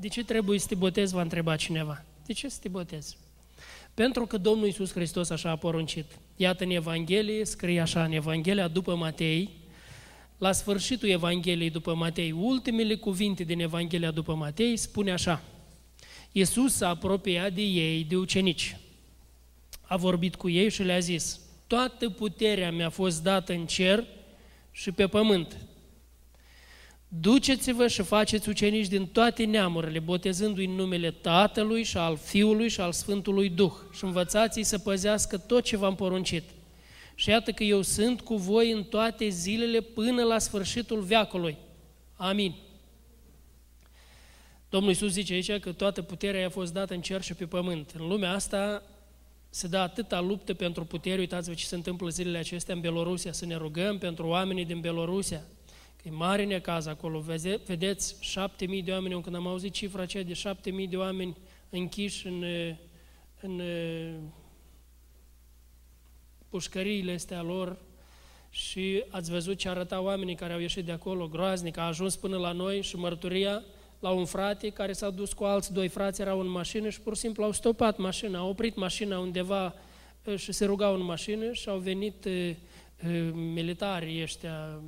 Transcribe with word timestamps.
de 0.00 0.08
ce 0.08 0.24
trebuie 0.24 0.58
să 0.58 0.66
te 0.66 0.74
botezi, 0.74 1.14
va 1.14 1.20
întreba 1.20 1.56
cineva. 1.56 2.04
De 2.26 2.32
ce 2.32 2.48
să 2.48 2.58
te 2.62 2.68
botezi? 2.68 3.16
Pentru 3.94 4.26
că 4.26 4.36
Domnul 4.36 4.66
Iisus 4.66 4.92
Hristos 4.92 5.30
așa 5.30 5.50
a 5.50 5.56
poruncit. 5.56 6.04
Iată 6.36 6.64
în 6.64 6.70
Evanghelie, 6.70 7.44
scrie 7.44 7.80
așa 7.80 8.04
în 8.04 8.12
Evanghelia 8.12 8.68
după 8.68 8.94
Matei, 8.94 9.50
la 10.38 10.52
sfârșitul 10.52 11.08
Evangheliei 11.08 11.70
după 11.70 11.94
Matei, 11.94 12.32
ultimele 12.32 12.94
cuvinte 12.94 13.44
din 13.44 13.60
Evanghelia 13.60 14.10
după 14.10 14.34
Matei, 14.34 14.76
spune 14.76 15.12
așa, 15.12 15.42
Iisus 16.32 16.74
s-a 16.74 16.88
apropiat 16.88 17.52
de 17.52 17.62
ei, 17.62 18.04
de 18.04 18.16
ucenici. 18.16 18.76
A 19.80 19.96
vorbit 19.96 20.34
cu 20.34 20.48
ei 20.48 20.70
și 20.70 20.82
le-a 20.82 20.98
zis, 20.98 21.40
toată 21.66 22.10
puterea 22.10 22.72
mi-a 22.72 22.90
fost 22.90 23.22
dată 23.22 23.52
în 23.52 23.66
cer 23.66 24.04
și 24.70 24.92
pe 24.92 25.06
pământ. 25.06 25.56
Duceți-vă 27.08 27.86
și 27.86 28.02
faceți 28.02 28.48
ucenici 28.48 28.86
din 28.86 29.06
toate 29.06 29.44
neamurile, 29.44 29.98
botezându-i 29.98 30.64
în 30.64 30.70
numele 30.70 31.10
Tatălui 31.10 31.82
și 31.82 31.96
al 31.96 32.16
Fiului 32.16 32.68
și 32.68 32.80
al 32.80 32.92
Sfântului 32.92 33.48
Duh 33.48 33.72
și 33.92 34.04
învățați-i 34.04 34.62
să 34.62 34.78
păzească 34.78 35.38
tot 35.38 35.64
ce 35.64 35.76
v-am 35.76 35.94
poruncit. 35.94 36.44
Și 37.14 37.28
iată 37.28 37.52
că 37.52 37.62
eu 37.64 37.82
sunt 37.82 38.20
cu 38.20 38.36
voi 38.36 38.70
în 38.70 38.84
toate 38.84 39.28
zilele 39.28 39.80
până 39.80 40.22
la 40.22 40.38
sfârșitul 40.38 41.00
veacului. 41.00 41.56
Amin. 42.16 42.54
Domnul 44.68 44.90
Iisus 44.90 45.12
zice 45.12 45.32
aici 45.32 45.58
că 45.58 45.72
toată 45.72 46.02
puterea 46.02 46.40
i-a 46.40 46.50
fost 46.50 46.72
dată 46.72 46.94
în 46.94 47.00
cer 47.00 47.22
și 47.22 47.34
pe 47.34 47.46
pământ. 47.46 47.94
În 47.98 48.08
lumea 48.08 48.32
asta 48.32 48.82
se 49.50 49.66
dă 49.66 49.78
atâta 49.78 50.20
luptă 50.20 50.54
pentru 50.54 50.84
putere, 50.84 51.20
uitați-vă 51.20 51.54
ce 51.54 51.64
se 51.64 51.74
întâmplă 51.74 52.08
zilele 52.08 52.38
acestea 52.38 52.74
în 52.74 52.80
Belorusia, 52.80 53.32
să 53.32 53.46
ne 53.46 53.56
rugăm 53.56 53.98
pentru 53.98 54.26
oamenii 54.26 54.64
din 54.64 54.80
Belorusia, 54.80 55.38
că 55.38 55.57
e 56.08 56.10
mare 56.10 56.44
necaz 56.44 56.86
acolo, 56.86 57.24
vedeți, 57.66 58.16
șapte 58.20 58.66
mii 58.66 58.82
de 58.82 58.92
oameni, 58.92 59.22
când 59.22 59.36
am 59.36 59.46
auzit 59.46 59.72
cifra 59.72 60.02
aceea 60.02 60.22
de 60.22 60.32
șapte 60.32 60.70
mii 60.70 60.86
de 60.86 60.96
oameni 60.96 61.36
închiși 61.70 62.26
în, 62.26 62.44
în 63.40 63.62
pușcăriile 66.48 67.12
astea 67.12 67.42
lor 67.42 67.78
și 68.50 69.04
ați 69.08 69.30
văzut 69.30 69.56
ce 69.58 69.68
arătau 69.68 70.04
oamenii 70.04 70.34
care 70.34 70.52
au 70.52 70.60
ieșit 70.60 70.84
de 70.84 70.92
acolo, 70.92 71.28
groaznic, 71.28 71.76
a 71.76 71.86
ajuns 71.86 72.16
până 72.16 72.36
la 72.36 72.52
noi 72.52 72.82
și 72.82 72.96
mărturia 72.96 73.62
la 73.98 74.10
un 74.10 74.24
frate 74.24 74.68
care 74.68 74.92
s-a 74.92 75.10
dus 75.10 75.32
cu 75.32 75.44
alți 75.44 75.72
doi 75.72 75.88
frați, 75.88 76.20
erau 76.20 76.40
în 76.40 76.48
mașină 76.48 76.88
și 76.88 77.00
pur 77.00 77.14
și 77.14 77.20
simplu 77.20 77.44
au 77.44 77.52
stopat 77.52 77.98
mașina, 77.98 78.38
au 78.38 78.48
oprit 78.48 78.76
mașina 78.76 79.18
undeva 79.18 79.74
și 80.36 80.52
se 80.52 80.64
rugau 80.64 80.94
în 80.94 81.02
mașină 81.02 81.52
și 81.52 81.68
au 81.68 81.78
venit 81.78 82.28
militarii 83.32 84.22
ăștia, 84.22 84.80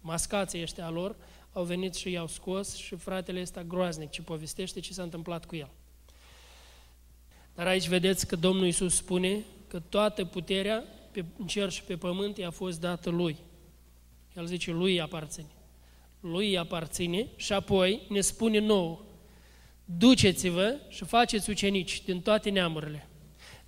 mascații 0.00 0.62
ăștia 0.62 0.90
lor, 0.90 1.16
au 1.52 1.64
venit 1.64 1.94
și 1.94 2.10
i-au 2.10 2.26
scos 2.26 2.76
și 2.76 2.96
fratele 2.96 3.40
ăsta 3.40 3.62
groaznic 3.62 4.10
ce 4.10 4.22
povestește 4.22 4.80
ce 4.80 4.92
s-a 4.92 5.02
întâmplat 5.02 5.44
cu 5.44 5.56
el. 5.56 5.70
Dar 7.54 7.66
aici 7.66 7.88
vedeți 7.88 8.26
că 8.26 8.36
Domnul 8.36 8.64
Iisus 8.64 8.94
spune 8.94 9.44
că 9.68 9.80
toată 9.80 10.24
puterea 10.24 10.84
pe 11.12 11.24
cer 11.46 11.70
și 11.70 11.82
pe 11.82 11.96
pământ 11.96 12.36
i-a 12.36 12.50
fost 12.50 12.80
dată 12.80 13.10
Lui. 13.10 13.36
El 14.36 14.46
zice, 14.46 14.70
Lui 14.70 15.00
aparține. 15.00 15.50
Lui 16.20 16.58
aparține 16.58 17.26
și 17.36 17.52
apoi 17.52 18.02
ne 18.08 18.20
spune 18.20 18.58
nou, 18.58 19.04
duceți-vă 19.84 20.76
și 20.88 21.04
faceți 21.04 21.50
ucenici 21.50 22.02
din 22.04 22.20
toate 22.20 22.50
neamurile. 22.50 23.09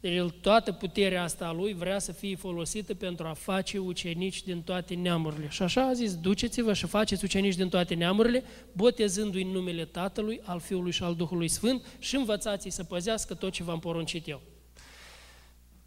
Deci 0.02 0.14
el, 0.14 0.30
toată 0.30 0.72
puterea 0.72 1.22
asta 1.22 1.46
a 1.46 1.52
lui 1.52 1.72
vrea 1.72 1.98
să 1.98 2.12
fie 2.12 2.36
folosită 2.36 2.94
pentru 2.94 3.26
a 3.26 3.32
face 3.32 3.78
ucenici 3.78 4.42
din 4.42 4.62
toate 4.62 4.94
neamurile. 4.94 5.48
Și 5.50 5.62
așa 5.62 5.86
a 5.86 5.92
zis, 5.92 6.14
duceți-vă 6.16 6.72
și 6.72 6.86
faceți 6.86 7.24
ucenici 7.24 7.54
din 7.54 7.68
toate 7.68 7.94
neamurile, 7.94 8.44
botezându-i 8.72 9.42
în 9.42 9.48
numele 9.48 9.84
Tatălui, 9.84 10.40
al 10.44 10.60
Fiului 10.60 10.92
și 10.92 11.02
al 11.02 11.14
Duhului 11.14 11.48
Sfânt 11.48 11.86
și 11.98 12.16
învățați-i 12.16 12.70
să 12.70 12.84
păzească 12.84 13.34
tot 13.34 13.52
ce 13.52 13.62
v-am 13.62 13.78
poruncit 13.78 14.28
eu. 14.28 14.40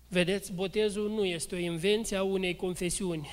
Vedeți, 0.08 0.54
botezul 0.54 1.10
nu 1.10 1.26
este 1.26 1.56
o 1.56 1.58
invenție 1.58 2.18
a 2.18 2.24
unei 2.24 2.56
confesiuni, 2.56 3.30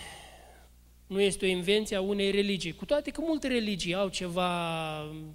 nu 1.12 1.20
este 1.20 1.44
o 1.44 1.48
invenție 1.48 1.96
a 1.96 2.00
unei 2.00 2.30
religii, 2.30 2.72
cu 2.72 2.84
toate 2.84 3.10
că 3.10 3.20
multe 3.24 3.48
religii 3.48 3.94
au 3.94 4.08
ceva 4.08 4.50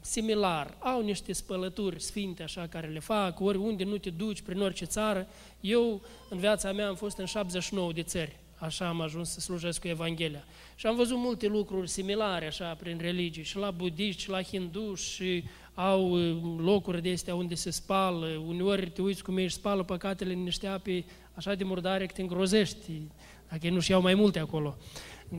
similar, 0.02 0.78
au 0.80 1.02
niște 1.02 1.34
spălături 1.34 2.02
sfinte 2.02 2.44
așa 2.44 2.68
care 2.68 2.88
le 2.88 3.00
fac, 3.00 3.40
oriunde 3.40 3.84
nu 3.84 3.98
te 3.98 4.10
duci, 4.10 4.42
prin 4.42 4.62
orice 4.62 4.86
țară. 4.86 5.28
Eu, 5.62 6.02
în 6.30 6.38
viața 6.38 6.72
mea, 6.72 6.88
am 6.88 6.96
fost 6.96 7.18
în 7.18 7.26
79 7.26 7.92
de 7.94 8.02
țări, 8.02 8.36
așa 8.58 8.88
am 8.88 9.02
ajuns 9.02 9.30
să 9.30 9.40
slujesc 9.40 9.82
cu 9.82 9.88
Evanghelia. 9.88 10.44
Și 10.76 10.86
am 10.86 10.96
văzut 10.96 11.18
multe 11.18 11.48
lucruri 11.48 11.90
similare 11.90 12.48
așa 12.48 12.74
prin 12.80 12.98
religii, 13.02 13.44
și 13.44 13.58
la 13.58 13.72
budiști, 13.72 14.22
și 14.22 14.30
la 14.30 14.42
hinduși, 14.42 15.14
și 15.14 15.44
au 15.74 16.10
uh, 16.10 16.38
locuri 16.58 17.02
de 17.02 17.12
astea 17.12 17.36
unde 17.36 17.56
se 17.56 17.70
spală, 17.70 18.44
uneori 18.48 18.90
te 18.90 19.02
uiți 19.02 19.24
cum 19.24 19.38
ei 19.38 19.44
își 19.44 19.54
spală 19.54 19.84
păcatele 19.84 20.34
în 20.34 20.44
niște 20.44 20.68
ape 20.68 21.06
așa 21.34 21.56
de 21.56 21.64
murdare 21.64 22.06
că 22.06 22.14
te 22.14 22.22
îngrozești, 22.22 23.02
dacă 23.50 23.66
ei 23.66 23.72
nu-și 23.72 23.92
iau 23.92 24.02
mai 24.02 24.14
multe 24.14 24.40
acolo. 24.40 24.78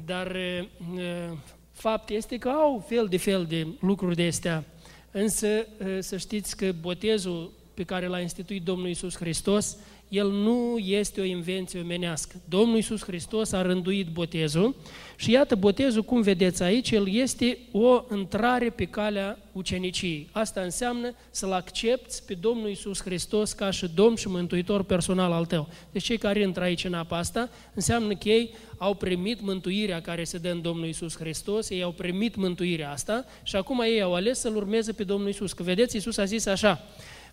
Dar 0.04 0.36
fapt 1.72 2.10
este 2.10 2.38
că 2.38 2.48
au 2.48 2.84
fel 2.88 3.06
de 3.06 3.16
fel 3.16 3.44
de 3.44 3.66
lucruri 3.80 4.16
de 4.16 4.26
astea. 4.26 4.64
Însă 5.10 5.66
să 5.98 6.16
știți 6.16 6.56
că 6.56 6.72
botezul 6.80 7.52
pe 7.74 7.84
care 7.84 8.06
l-a 8.06 8.20
instituit 8.20 8.62
Domnul 8.62 8.88
Isus 8.88 9.16
Hristos, 9.16 9.76
el 10.08 10.30
nu 10.30 10.78
este 10.78 11.20
o 11.20 11.24
invenție 11.24 11.80
omenească. 11.80 12.40
Domnul 12.48 12.76
Isus 12.76 13.02
Hristos 13.02 13.52
a 13.52 13.62
rânduit 13.62 14.06
botezul 14.06 14.74
și 15.16 15.30
iată 15.30 15.54
botezul, 15.54 16.02
cum 16.02 16.20
vedeți 16.20 16.62
aici, 16.62 16.90
el 16.90 17.14
este 17.14 17.58
o 17.72 18.04
intrare 18.16 18.70
pe 18.70 18.84
calea 18.84 19.38
uceniciei. 19.52 20.28
Asta 20.32 20.60
înseamnă 20.60 21.14
să-L 21.30 21.52
accepti 21.52 22.22
pe 22.26 22.34
Domnul 22.34 22.70
Isus 22.70 23.02
Hristos 23.02 23.52
ca 23.52 23.70
și 23.70 23.86
Domn 23.94 24.16
și 24.16 24.28
Mântuitor 24.28 24.82
personal 24.82 25.32
al 25.32 25.44
tău. 25.44 25.68
Deci 25.92 26.04
cei 26.04 26.18
care 26.18 26.40
intră 26.40 26.62
aici 26.62 26.84
în 26.84 26.94
apa 26.94 27.16
asta, 27.16 27.48
înseamnă 27.74 28.14
că 28.14 28.28
ei 28.28 28.54
au 28.78 28.94
primit 28.94 29.40
mântuirea 29.40 30.00
care 30.00 30.24
se 30.24 30.38
dă 30.38 30.50
în 30.50 30.62
Domnul 30.62 30.86
Isus 30.86 31.16
Hristos, 31.16 31.70
ei 31.70 31.82
au 31.82 31.90
primit 31.90 32.36
mântuirea 32.36 32.90
asta 32.90 33.24
și 33.42 33.56
acum 33.56 33.80
ei 33.80 34.02
au 34.02 34.14
ales 34.14 34.38
să-L 34.38 34.56
urmeze 34.56 34.92
pe 34.92 35.04
Domnul 35.04 35.28
Isus. 35.28 35.52
Că 35.52 35.62
vedeți, 35.62 35.96
Isus 35.96 36.16
a 36.16 36.24
zis 36.24 36.46
așa, 36.46 36.84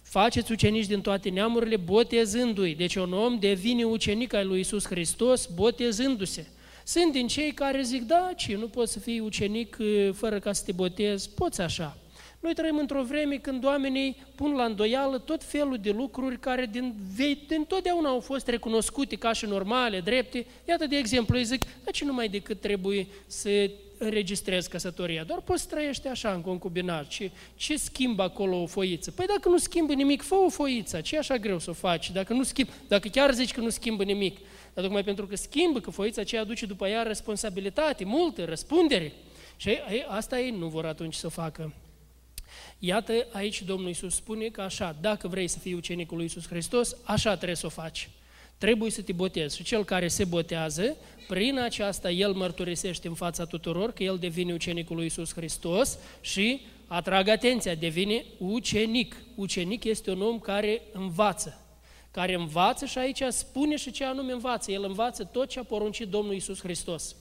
faceți 0.07 0.51
ucenici 0.51 0.85
din 0.85 1.01
toate 1.01 1.29
neamurile, 1.29 1.77
botezându-i. 1.77 2.75
Deci 2.75 2.95
un 2.95 3.13
om 3.13 3.39
devine 3.39 3.83
ucenic 3.83 4.33
al 4.33 4.47
lui 4.47 4.59
Isus 4.59 4.85
Hristos 4.85 5.45
botezându-se. 5.55 6.47
Sunt 6.83 7.11
din 7.11 7.27
cei 7.27 7.51
care 7.51 7.81
zic, 7.81 8.01
da, 8.01 8.31
ce, 8.35 8.55
nu 8.55 8.67
poți 8.67 8.91
să 8.91 8.99
fii 8.99 9.19
ucenic 9.19 9.77
uh, 9.79 10.09
fără 10.13 10.39
ca 10.39 10.53
să 10.53 10.63
te 10.65 10.71
botezi, 10.71 11.29
poți 11.29 11.61
așa. 11.61 11.97
Noi 12.39 12.53
trăim 12.53 12.77
într-o 12.77 13.03
vreme 13.03 13.35
când 13.35 13.65
oamenii 13.65 14.17
pun 14.35 14.53
la 14.55 14.63
îndoială 14.63 15.17
tot 15.17 15.43
felul 15.43 15.77
de 15.81 15.91
lucruri 15.91 16.39
care 16.39 16.69
din, 16.71 16.93
din 17.47 17.63
totdeauna 17.67 18.09
au 18.09 18.19
fost 18.19 18.47
recunoscute 18.47 19.15
ca 19.15 19.33
și 19.33 19.45
normale, 19.45 19.99
drepte. 19.99 20.45
Iată, 20.67 20.87
de 20.87 20.95
exemplu, 20.97 21.37
îi 21.37 21.43
zic, 21.43 21.61
dar 21.83 21.93
ce 21.93 22.05
numai 22.05 22.27
decât 22.27 22.61
trebuie 22.61 23.07
să 23.27 23.69
înregistrezi 23.97 24.69
căsătoria, 24.69 25.23
doar 25.23 25.41
poți 25.41 25.61
să 25.61 25.67
trăiești 25.67 26.07
așa 26.07 26.33
în 26.33 26.41
concubinat. 26.41 27.07
Ce, 27.07 27.31
ce 27.55 27.77
schimbă 27.77 28.23
acolo 28.23 28.61
o 28.61 28.65
foiță? 28.65 29.11
Păi 29.11 29.25
dacă 29.25 29.49
nu 29.49 29.57
schimbă 29.57 29.93
nimic, 29.93 30.21
fă 30.21 30.35
o 30.35 30.49
foiță, 30.49 31.01
ce 31.01 31.15
e 31.15 31.17
așa 31.17 31.37
greu 31.37 31.59
să 31.59 31.69
o 31.69 31.73
faci? 31.73 32.11
Dacă, 32.11 32.33
nu 32.33 32.43
schimb, 32.43 32.69
dacă 32.87 33.07
chiar 33.07 33.33
zici 33.33 33.53
că 33.53 33.59
nu 33.59 33.69
schimbă 33.69 34.03
nimic, 34.03 34.37
dar 34.73 34.83
tocmai 34.83 35.03
pentru 35.03 35.27
că 35.27 35.35
schimbă, 35.35 35.79
că 35.79 35.89
foița 35.89 36.21
aceea 36.21 36.41
aduce 36.41 36.65
după 36.65 36.87
ea 36.87 37.01
responsabilitate, 37.01 38.03
multă, 38.03 38.45
răspundere. 38.45 39.13
Și 39.55 39.69
ei, 39.69 40.05
asta 40.07 40.39
ei 40.39 40.51
nu 40.51 40.67
vor 40.67 40.85
atunci 40.85 41.15
să 41.15 41.27
facă. 41.27 41.73
Iată, 42.79 43.27
aici 43.31 43.61
Domnul 43.61 43.87
Iisus 43.87 44.15
spune 44.15 44.47
că 44.47 44.61
așa, 44.61 44.95
dacă 45.01 45.27
vrei 45.27 45.47
să 45.47 45.59
fii 45.59 45.73
ucenicul 45.73 46.15
lui 46.15 46.25
Iisus 46.25 46.47
Hristos, 46.47 46.95
așa 47.03 47.35
trebuie 47.35 47.55
să 47.55 47.65
o 47.65 47.69
faci. 47.69 48.09
Trebuie 48.57 48.91
să 48.91 49.01
te 49.01 49.11
botezi. 49.11 49.55
Și 49.55 49.63
cel 49.63 49.83
care 49.83 50.07
se 50.07 50.23
botează, 50.23 50.95
prin 51.27 51.59
aceasta 51.59 52.11
el 52.11 52.33
mărturisește 52.33 53.07
în 53.07 53.13
fața 53.13 53.45
tuturor 53.45 53.91
că 53.91 54.03
el 54.03 54.17
devine 54.17 54.53
ucenicul 54.53 54.95
lui 54.95 55.03
Iisus 55.03 55.33
Hristos 55.33 55.97
și, 56.21 56.61
atrag 56.87 57.27
atenția, 57.27 57.75
devine 57.75 58.25
ucenic. 58.37 59.15
Ucenic 59.35 59.83
este 59.83 60.11
un 60.11 60.21
om 60.21 60.39
care 60.39 60.81
învață, 60.91 61.61
care 62.11 62.33
învață 62.33 62.85
și 62.85 62.97
aici 62.97 63.23
spune 63.29 63.75
și 63.75 63.91
ce 63.91 64.03
anume 64.03 64.31
învață. 64.31 64.71
El 64.71 64.83
învață 64.83 65.23
tot 65.23 65.47
ce 65.47 65.59
a 65.59 65.63
poruncit 65.63 66.07
Domnul 66.07 66.33
Iisus 66.33 66.59
Hristos. 66.59 67.15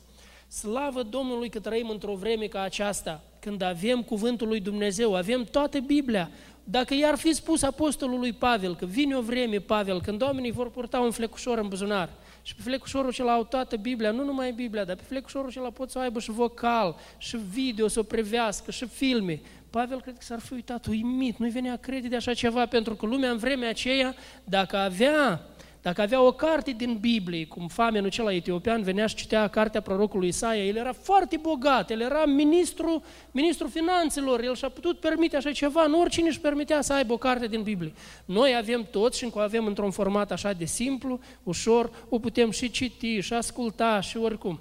Slavă 0.49 1.03
Domnului 1.03 1.49
că 1.49 1.61
trăim 1.61 1.89
într-o 1.89 2.15
vreme 2.15 2.47
ca 2.47 2.61
aceasta, 2.61 3.25
când 3.41 3.63
avem 3.63 4.03
cuvântul 4.03 4.49
lui 4.49 4.61
Dumnezeu, 4.61 5.15
avem 5.15 5.45
toată 5.45 5.79
Biblia. 5.79 6.31
Dacă 6.65 6.95
i-ar 6.95 7.17
fi 7.17 7.35
spus 7.35 7.63
apostolului 7.63 8.33
Pavel 8.33 8.77
că 8.77 8.87
vine 8.87 9.17
o 9.17 9.21
vreme, 9.21 9.59
Pavel, 9.59 10.01
când 10.01 10.23
oamenii 10.23 10.51
vor 10.51 10.71
purta 10.71 11.01
un 11.01 11.11
flecușor 11.11 11.59
în 11.59 11.69
buzunar 11.69 12.11
și 12.43 12.55
pe 12.55 12.63
flecușorul 12.63 13.09
acela 13.09 13.33
au 13.33 13.45
toată 13.45 13.77
Biblia, 13.77 14.11
nu 14.11 14.25
numai 14.25 14.53
Biblia, 14.53 14.85
dar 14.85 14.97
pe 14.97 15.03
flecușorul 15.07 15.49
acela 15.49 15.71
pot 15.71 15.91
să 15.91 15.99
aibă 15.99 16.21
și 16.21 16.31
vocal, 16.31 16.97
și 17.19 17.39
video, 17.53 17.89
să 17.89 17.99
o 17.99 18.03
prevească, 18.03 18.71
și 18.71 18.87
filme. 18.87 19.41
Pavel 19.71 20.01
cred 20.01 20.15
că 20.15 20.23
s-ar 20.23 20.41
fi 20.41 20.53
uitat 20.53 20.87
uimit, 20.87 21.37
nu-i 21.37 21.51
venea 21.51 21.77
crede 21.77 22.09
de 22.09 22.17
așa 22.17 22.35
ceva, 22.35 22.67
pentru 22.67 22.95
că 22.95 23.07
lumea 23.07 23.31
în 23.31 23.37
vremea 23.37 23.69
aceea, 23.69 24.15
dacă 24.45 24.77
avea 24.77 25.47
Dacă 25.85 26.03
avea 26.03 26.21
o 26.21 26.33
carte 26.33 26.71
din 26.71 26.97
Biblie, 27.01 27.47
cum 27.47 27.69
famenul 27.69 28.07
acela 28.07 28.33
etiopian 28.33 28.83
venea 28.83 29.07
și 29.07 29.15
citea 29.15 29.49
cartea 29.49 29.81
prorocului 29.81 30.29
Isaia, 30.29 30.65
el 30.65 30.77
era 30.77 30.93
foarte 30.93 31.37
bogat, 31.37 31.91
el 31.91 32.01
era 32.01 32.25
ministru, 32.27 33.03
ministru 33.31 33.67
finanțelor, 33.67 34.43
el 34.43 34.55
și-a 34.55 34.69
putut 34.69 35.01
permite 35.01 35.37
așa 35.37 35.53
ceva, 35.53 35.87
nu 35.87 36.01
oricine 36.01 36.29
își 36.29 36.41
permitea 36.41 36.81
să 36.81 36.93
aibă 36.93 37.13
o 37.13 37.17
carte 37.17 37.47
din 37.47 37.63
Biblie. 37.63 37.93
Noi 38.25 38.57
avem 38.57 38.87
toți 38.91 39.19
și 39.19 39.25
încă 39.25 39.39
o 39.39 39.41
avem 39.41 39.67
într-un 39.67 39.91
format 39.91 40.33
așa 40.33 40.53
de 40.53 40.65
simplu, 40.65 41.21
ușor, 41.43 41.91
o 42.09 42.19
putem 42.19 42.51
și 42.51 42.71
citi, 42.71 43.21
și 43.21 43.33
asculta, 43.33 44.01
și 44.01 44.17
oricum. 44.17 44.61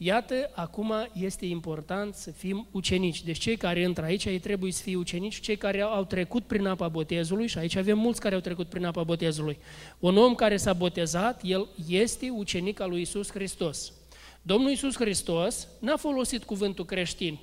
Iată, 0.00 0.50
acum 0.54 0.92
este 1.12 1.46
important 1.46 2.14
să 2.14 2.30
fim 2.30 2.66
ucenici. 2.70 3.22
Deci 3.22 3.38
cei 3.38 3.56
care 3.56 3.80
intră 3.80 4.04
aici, 4.04 4.24
ei 4.24 4.38
trebuie 4.38 4.72
să 4.72 4.82
fie 4.82 4.96
ucenici, 4.96 5.40
cei 5.40 5.56
care 5.56 5.80
au 5.80 6.04
trecut 6.04 6.44
prin 6.44 6.66
apa 6.66 6.88
botezului, 6.88 7.46
și 7.46 7.58
aici 7.58 7.76
avem 7.76 7.98
mulți 7.98 8.20
care 8.20 8.34
au 8.34 8.40
trecut 8.40 8.68
prin 8.68 8.84
apa 8.84 9.02
botezului. 9.02 9.58
Un 9.98 10.16
om 10.16 10.34
care 10.34 10.56
s-a 10.56 10.72
botezat, 10.72 11.40
el 11.44 11.68
este 11.88 12.30
ucenic 12.30 12.80
al 12.80 12.90
lui 12.90 13.00
Isus 13.00 13.30
Hristos. 13.30 13.92
Domnul 14.42 14.70
Isus 14.70 14.96
Hristos 14.96 15.68
n-a 15.80 15.96
folosit 15.96 16.44
cuvântul 16.44 16.84
creștin, 16.84 17.38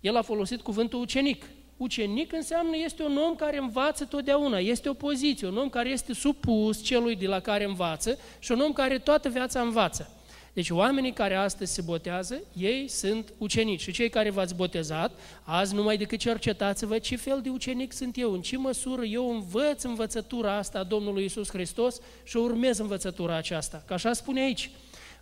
el 0.00 0.16
a 0.16 0.22
folosit 0.22 0.60
cuvântul 0.60 1.00
ucenic. 1.00 1.44
Ucenic 1.76 2.32
înseamnă 2.32 2.76
este 2.84 3.02
un 3.02 3.16
om 3.16 3.34
care 3.34 3.58
învață 3.58 4.04
totdeauna, 4.04 4.58
este 4.58 4.88
o 4.88 4.92
poziție, 4.92 5.46
un 5.46 5.56
om 5.56 5.68
care 5.68 5.88
este 5.88 6.12
supus 6.12 6.82
celui 6.82 7.16
de 7.16 7.26
la 7.26 7.40
care 7.40 7.64
învață 7.64 8.18
și 8.38 8.52
un 8.52 8.60
om 8.60 8.72
care 8.72 8.98
toată 8.98 9.28
viața 9.28 9.60
învață. 9.60 10.10
Deci 10.56 10.70
oamenii 10.70 11.12
care 11.12 11.34
astăzi 11.34 11.72
se 11.72 11.82
botează, 11.82 12.40
ei 12.52 12.88
sunt 12.88 13.32
ucenici. 13.38 13.80
Și 13.80 13.92
cei 13.92 14.08
care 14.08 14.30
v-ați 14.30 14.54
botezat, 14.54 15.18
azi 15.42 15.74
numai 15.74 15.96
decât 15.96 16.18
cercetați-vă 16.18 16.98
ce 16.98 17.16
fel 17.16 17.40
de 17.42 17.48
ucenic 17.48 17.92
sunt 17.92 18.18
eu, 18.18 18.32
în 18.32 18.40
ce 18.40 18.56
măsură 18.56 19.04
eu 19.04 19.30
învăț 19.30 19.82
învățătura 19.82 20.56
asta 20.56 20.78
a 20.78 20.82
Domnului 20.82 21.24
Isus 21.24 21.48
Hristos 21.48 22.00
și 22.24 22.36
urmez 22.36 22.78
învățătura 22.78 23.36
aceasta. 23.36 23.82
Că 23.86 23.92
așa 23.92 24.12
spune 24.12 24.40
aici, 24.40 24.70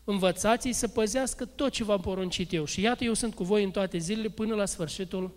învățați 0.05 0.71
să 0.73 0.89
păzească 0.89 1.45
tot 1.45 1.73
ce 1.73 1.85
v-am 1.85 2.01
poruncit 2.01 2.53
eu. 2.53 2.65
Și 2.65 2.81
iată, 2.81 3.05
eu 3.05 3.15
sunt 3.15 3.35
cu 3.35 3.45
voi 3.45 3.65
în 3.65 3.71
toate 3.71 3.99
zilele 3.99 4.29
până 4.29 4.55
la 4.55 4.65
sfârșitul 4.65 5.35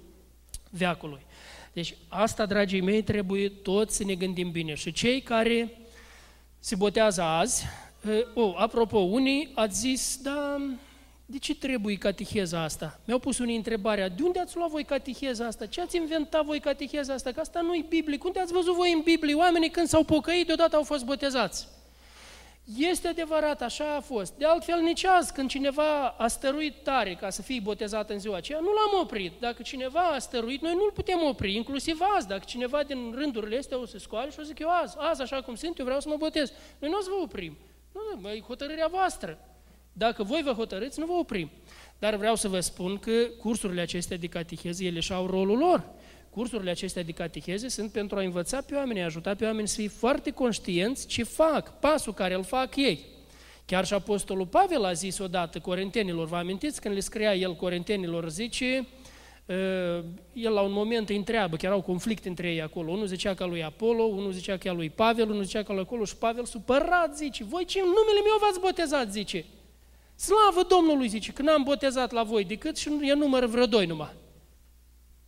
veacului. 0.70 1.26
Deci 1.74 1.96
asta, 2.08 2.46
dragii 2.46 2.82
mei, 2.82 3.02
trebuie 3.02 3.50
toți 3.50 3.96
să 3.96 4.04
ne 4.04 4.16
gândim 4.16 4.52
bine. 4.52 4.74
Și 4.74 4.92
cei 4.92 5.22
care 5.22 5.78
se 6.60 6.76
botează 6.76 7.22
azi, 7.22 7.66
Oh, 8.34 8.54
apropo, 8.58 8.98
unii 8.98 9.52
ați 9.56 9.80
zis, 9.80 10.20
da, 10.22 10.58
de 11.26 11.38
ce 11.38 11.56
trebuie 11.56 11.98
cateheza 11.98 12.64
asta? 12.64 13.00
Mi-au 13.06 13.20
pus 13.20 13.38
unii 13.38 13.56
întrebarea, 13.56 14.10
de 14.10 14.24
unde 14.24 14.40
ați 14.40 14.56
luat 14.56 14.70
voi 14.70 14.84
cateheza 14.84 15.46
asta? 15.46 15.66
Ce 15.66 15.82
ați 15.82 15.96
inventat 15.96 16.46
voi 16.46 16.60
cateheza 16.60 17.14
asta? 17.14 17.32
Că 17.32 17.40
asta 17.40 17.62
nu-i 17.62 17.86
biblic. 17.90 18.24
Unde 18.24 18.40
ați 18.40 18.54
văzut 18.54 18.76
voi 18.76 18.94
în 18.94 19.02
Biblie? 19.02 19.34
Oamenii 19.34 19.70
când 19.70 19.88
s-au 19.88 20.04
pocăit, 20.04 20.46
deodată 20.46 20.76
au 20.76 20.84
fost 20.84 21.06
botezați. 21.06 21.68
Este 22.78 23.08
adevărat, 23.08 23.62
așa 23.62 23.96
a 23.96 24.00
fost. 24.00 24.34
De 24.38 24.46
altfel, 24.46 24.82
nici 24.82 25.06
azi, 25.06 25.34
când 25.34 25.50
cineva 25.50 26.08
a 26.08 26.28
stăruit 26.28 26.84
tare 26.84 27.16
ca 27.16 27.30
să 27.30 27.42
fie 27.42 27.60
botezat 27.64 28.10
în 28.10 28.20
ziua 28.20 28.36
aceea, 28.36 28.60
nu 28.60 28.74
l-am 28.74 29.02
oprit. 29.02 29.34
Dacă 29.40 29.62
cineva 29.62 30.00
a 30.00 30.20
stăruit, 30.20 30.62
noi 30.62 30.74
nu-l 30.74 30.92
putem 30.92 31.20
opri, 31.24 31.56
inclusiv 31.56 32.00
azi. 32.16 32.28
Dacă 32.28 32.44
cineva 32.46 32.84
din 32.84 33.14
rândurile 33.16 33.58
astea 33.58 33.80
o 33.80 33.86
să 33.86 33.98
scoale 33.98 34.32
și 34.32 34.38
o 34.40 34.42
să 34.42 34.48
zic 34.48 34.60
eu 34.60 34.70
azi, 34.70 34.96
azi 34.98 35.22
așa 35.22 35.42
cum 35.42 35.56
sunt, 35.56 35.78
eu 35.78 35.86
vreau 35.86 36.00
să 36.00 36.10
mă 36.10 36.16
botez. 36.18 36.52
Noi 36.80 36.90
nu 36.90 36.98
o 36.98 37.02
să 37.02 37.10
vă 37.10 37.22
oprim. 37.24 37.58
Nu, 38.22 38.30
e 38.30 38.40
hotărârea 38.40 38.88
voastră. 38.92 39.40
Dacă 39.94 40.24
voi 40.24 40.42
vă 40.44 40.52
hotărâți, 40.52 41.00
nu 41.00 41.06
vă 41.06 41.12
oprim. 41.12 41.52
Dar 42.00 42.16
vreau 42.16 42.36
să 42.36 42.48
vă 42.48 42.60
spun 42.60 42.98
că 42.98 43.12
cursurile 43.40 43.82
acestea 43.82 44.18
de 44.18 44.28
cateheză, 44.28 44.84
ele 44.84 45.00
și-au 45.00 45.26
rolul 45.26 45.58
lor. 45.58 45.84
Cursurile 46.30 46.70
acestea 46.70 47.04
de 47.04 47.12
cateheze 47.12 47.68
sunt 47.68 47.92
pentru 47.92 48.18
a 48.18 48.22
învăța 48.22 48.62
pe 48.62 48.76
oameni, 48.76 49.02
a 49.02 49.06
ajuta 49.06 49.36
pe 49.36 49.46
oameni 49.46 49.68
să 49.68 49.76
fie 49.76 49.88
foarte 49.88 50.32
conștienți 50.32 51.08
ce 51.08 51.24
fac, 51.24 51.80
pasul 51.80 52.14
care 52.14 52.34
îl 52.34 52.44
fac 52.44 52.76
ei. 52.76 53.06
Chiar 53.66 53.86
și 53.86 53.94
Apostolul 53.94 54.46
Pavel 54.46 54.86
a 54.86 54.94
zis 54.94 55.18
odată 55.18 55.60
corentenilor, 55.60 56.28
vă 56.28 56.36
amintiți 56.36 56.82
când 56.82 56.94
le 56.94 57.00
scria 57.00 57.36
el 57.36 57.56
corentenilor, 57.56 58.30
zice, 58.30 58.80
uh, 58.80 58.97
el 60.34 60.52
la 60.54 60.62
un 60.62 60.72
moment 60.72 61.10
îi 61.10 61.16
întreabă, 61.16 61.56
chiar 61.56 61.72
au 61.72 61.82
conflict 61.82 62.26
între 62.26 62.52
ei 62.52 62.62
acolo, 62.62 62.92
unul 62.92 63.06
zicea 63.06 63.34
că 63.34 63.46
lui 63.46 63.64
Apollo, 63.64 64.04
unul 64.04 64.32
zicea 64.32 64.58
că 64.58 64.72
lui 64.72 64.90
Pavel, 64.90 65.30
unul 65.30 65.44
zicea 65.44 65.64
că 65.64 65.72
lui 65.72 65.82
acolo 65.82 66.06
și 66.06 66.16
Pavel 66.16 66.46
supărat 66.46 67.18
zice, 67.18 67.44
voi 67.44 67.66
ce 67.66 67.80
în 67.80 67.86
numele 67.86 68.22
meu 68.24 68.38
v-ați 68.40 68.60
botezat, 68.60 69.12
zice. 69.12 69.46
Slavă 70.16 70.68
Domnului, 70.68 71.08
zice, 71.08 71.32
că 71.32 71.42
n-am 71.42 71.64
botezat 71.64 72.12
la 72.12 72.24
voi 72.24 72.44
decât 72.44 72.78
și 72.78 72.90
e 73.02 73.14
număr 73.14 73.46
vreo 73.46 73.66
doi 73.66 73.86
numai. 73.86 74.14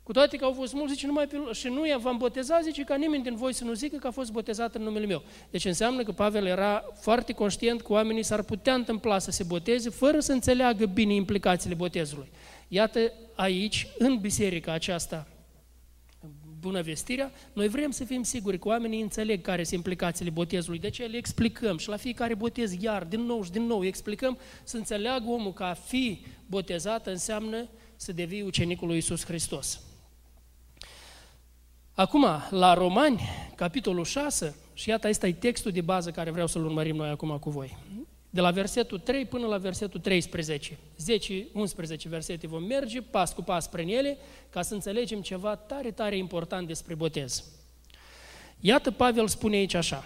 Cu 0.03 0.11
toate 0.11 0.37
că 0.37 0.45
au 0.45 0.51
fost 0.51 0.73
mulți, 0.73 0.93
zice, 0.93 1.05
numai 1.05 1.27
pe, 1.27 1.37
și 1.51 1.67
nu 1.67 1.83
v-am 1.99 2.17
botezat, 2.17 2.63
zice, 2.63 2.83
ca 2.83 2.95
nimeni 2.95 3.23
din 3.23 3.35
voi 3.35 3.53
să 3.53 3.63
nu 3.63 3.73
zică 3.73 3.97
că 3.97 4.07
a 4.07 4.11
fost 4.11 4.31
botezat 4.31 4.75
în 4.75 4.81
numele 4.81 5.05
meu. 5.05 5.23
Deci 5.49 5.65
înseamnă 5.65 6.03
că 6.03 6.11
Pavel 6.11 6.45
era 6.45 6.83
foarte 6.99 7.33
conștient 7.33 7.81
că 7.81 7.91
oamenii 7.91 8.23
s-ar 8.23 8.41
putea 8.41 8.73
întâmpla 8.73 9.19
să 9.19 9.31
se 9.31 9.43
boteze 9.43 9.89
fără 9.89 10.19
să 10.19 10.31
înțeleagă 10.31 10.85
bine 10.85 11.13
implicațiile 11.13 11.75
botezului. 11.75 12.31
Iată 12.71 13.13
aici, 13.35 13.87
în 13.97 14.17
biserica 14.17 14.71
aceasta, 14.71 15.27
bună 16.59 16.81
vestirea, 16.81 17.31
noi 17.53 17.67
vrem 17.67 17.91
să 17.91 18.03
fim 18.03 18.23
siguri 18.23 18.59
că 18.59 18.67
oamenii 18.67 19.01
înțeleg 19.01 19.41
care 19.41 19.63
sunt 19.63 19.75
implicațiile 19.75 20.29
botezului, 20.29 20.79
de 20.79 20.89
ce 20.89 21.05
le 21.05 21.17
explicăm? 21.17 21.77
Și 21.77 21.89
la 21.89 21.97
fiecare 21.97 22.35
botez 22.35 22.81
iar, 22.81 23.03
din 23.03 23.21
nou 23.21 23.43
și 23.43 23.51
din 23.51 23.63
nou, 23.65 23.85
explicăm 23.85 24.37
să 24.63 24.77
înțeleagă 24.77 25.29
omul 25.29 25.53
că 25.53 25.63
a 25.63 25.73
fi 25.73 26.25
botezat 26.45 27.07
înseamnă 27.07 27.67
să 27.95 28.11
devii 28.11 28.41
ucenicul 28.41 28.87
lui 28.87 28.97
Isus 28.97 29.25
Hristos. 29.25 29.81
Acum, 31.93 32.25
la 32.49 32.73
Romani, 32.73 33.21
capitolul 33.55 34.05
6, 34.05 34.55
și 34.73 34.89
iată, 34.89 35.09
ăsta 35.09 35.27
e 35.27 35.33
textul 35.33 35.71
de 35.71 35.81
bază 35.81 36.11
care 36.11 36.31
vreau 36.31 36.47
să-l 36.47 36.65
urmărim 36.65 36.95
noi 36.95 37.09
acum 37.09 37.37
cu 37.37 37.49
voi 37.49 37.77
de 38.29 38.41
la 38.41 38.51
versetul 38.51 38.99
3 38.99 39.25
până 39.25 39.47
la 39.47 39.57
versetul 39.57 39.99
13. 39.99 40.77
10-11 40.77 40.77
versete 42.03 42.47
vom 42.47 42.63
merge 42.63 43.01
pas 43.01 43.33
cu 43.33 43.41
pas 43.41 43.67
prin 43.67 43.87
ele 43.87 44.17
ca 44.49 44.61
să 44.61 44.73
înțelegem 44.73 45.21
ceva 45.21 45.55
tare, 45.55 45.91
tare 45.91 46.17
important 46.17 46.67
despre 46.67 46.95
botez. 46.95 47.43
Iată, 48.59 48.91
Pavel 48.91 49.27
spune 49.27 49.55
aici 49.55 49.73
așa, 49.73 50.05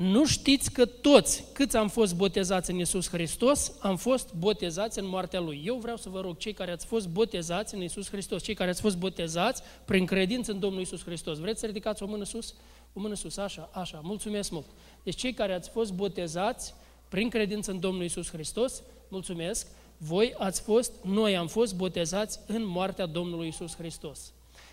nu 0.00 0.26
știți 0.26 0.72
că 0.72 0.86
toți 0.86 1.44
câți 1.52 1.76
am 1.76 1.88
fost 1.88 2.14
botezați 2.16 2.70
în 2.70 2.76
Iisus 2.76 3.08
Hristos, 3.08 3.72
am 3.80 3.96
fost 3.96 4.34
botezați 4.34 4.98
în 4.98 5.06
moartea 5.06 5.40
Lui. 5.40 5.62
Eu 5.64 5.76
vreau 5.76 5.96
să 5.96 6.08
vă 6.08 6.20
rog, 6.20 6.36
cei 6.36 6.52
care 6.52 6.70
ați 6.70 6.86
fost 6.86 7.08
botezați 7.08 7.74
în 7.74 7.80
Iisus 7.80 8.10
Hristos, 8.10 8.42
cei 8.42 8.54
care 8.54 8.70
ați 8.70 8.80
fost 8.80 8.96
botezați 8.96 9.62
prin 9.84 10.06
credință 10.06 10.52
în 10.52 10.58
Domnul 10.58 10.78
Iisus 10.78 11.04
Hristos, 11.04 11.38
vreți 11.38 11.60
să 11.60 11.66
ridicați 11.66 12.02
o 12.02 12.06
mână 12.06 12.24
sus? 12.24 12.54
O 12.92 13.00
mână 13.00 13.14
sus, 13.14 13.36
așa, 13.36 13.70
așa, 13.72 14.00
mulțumesc 14.02 14.50
mult. 14.50 14.66
Deci 15.02 15.16
cei 15.16 15.32
care 15.32 15.52
ați 15.52 15.70
fost 15.70 15.92
botezați 15.92 16.74
prin 17.10 17.28
credință 17.28 17.70
în 17.70 17.80
Domnul 17.80 18.04
Isus 18.04 18.30
Hristos, 18.30 18.82
mulțumesc, 19.08 19.66
voi 19.96 20.34
ați 20.38 20.62
fost, 20.62 20.92
noi 21.04 21.36
am 21.36 21.46
fost 21.46 21.74
botezați 21.76 22.40
în 22.46 22.66
moartea 22.66 23.06
Domnului 23.06 23.48
Isus 23.48 23.76
Hristos. 23.76 24.32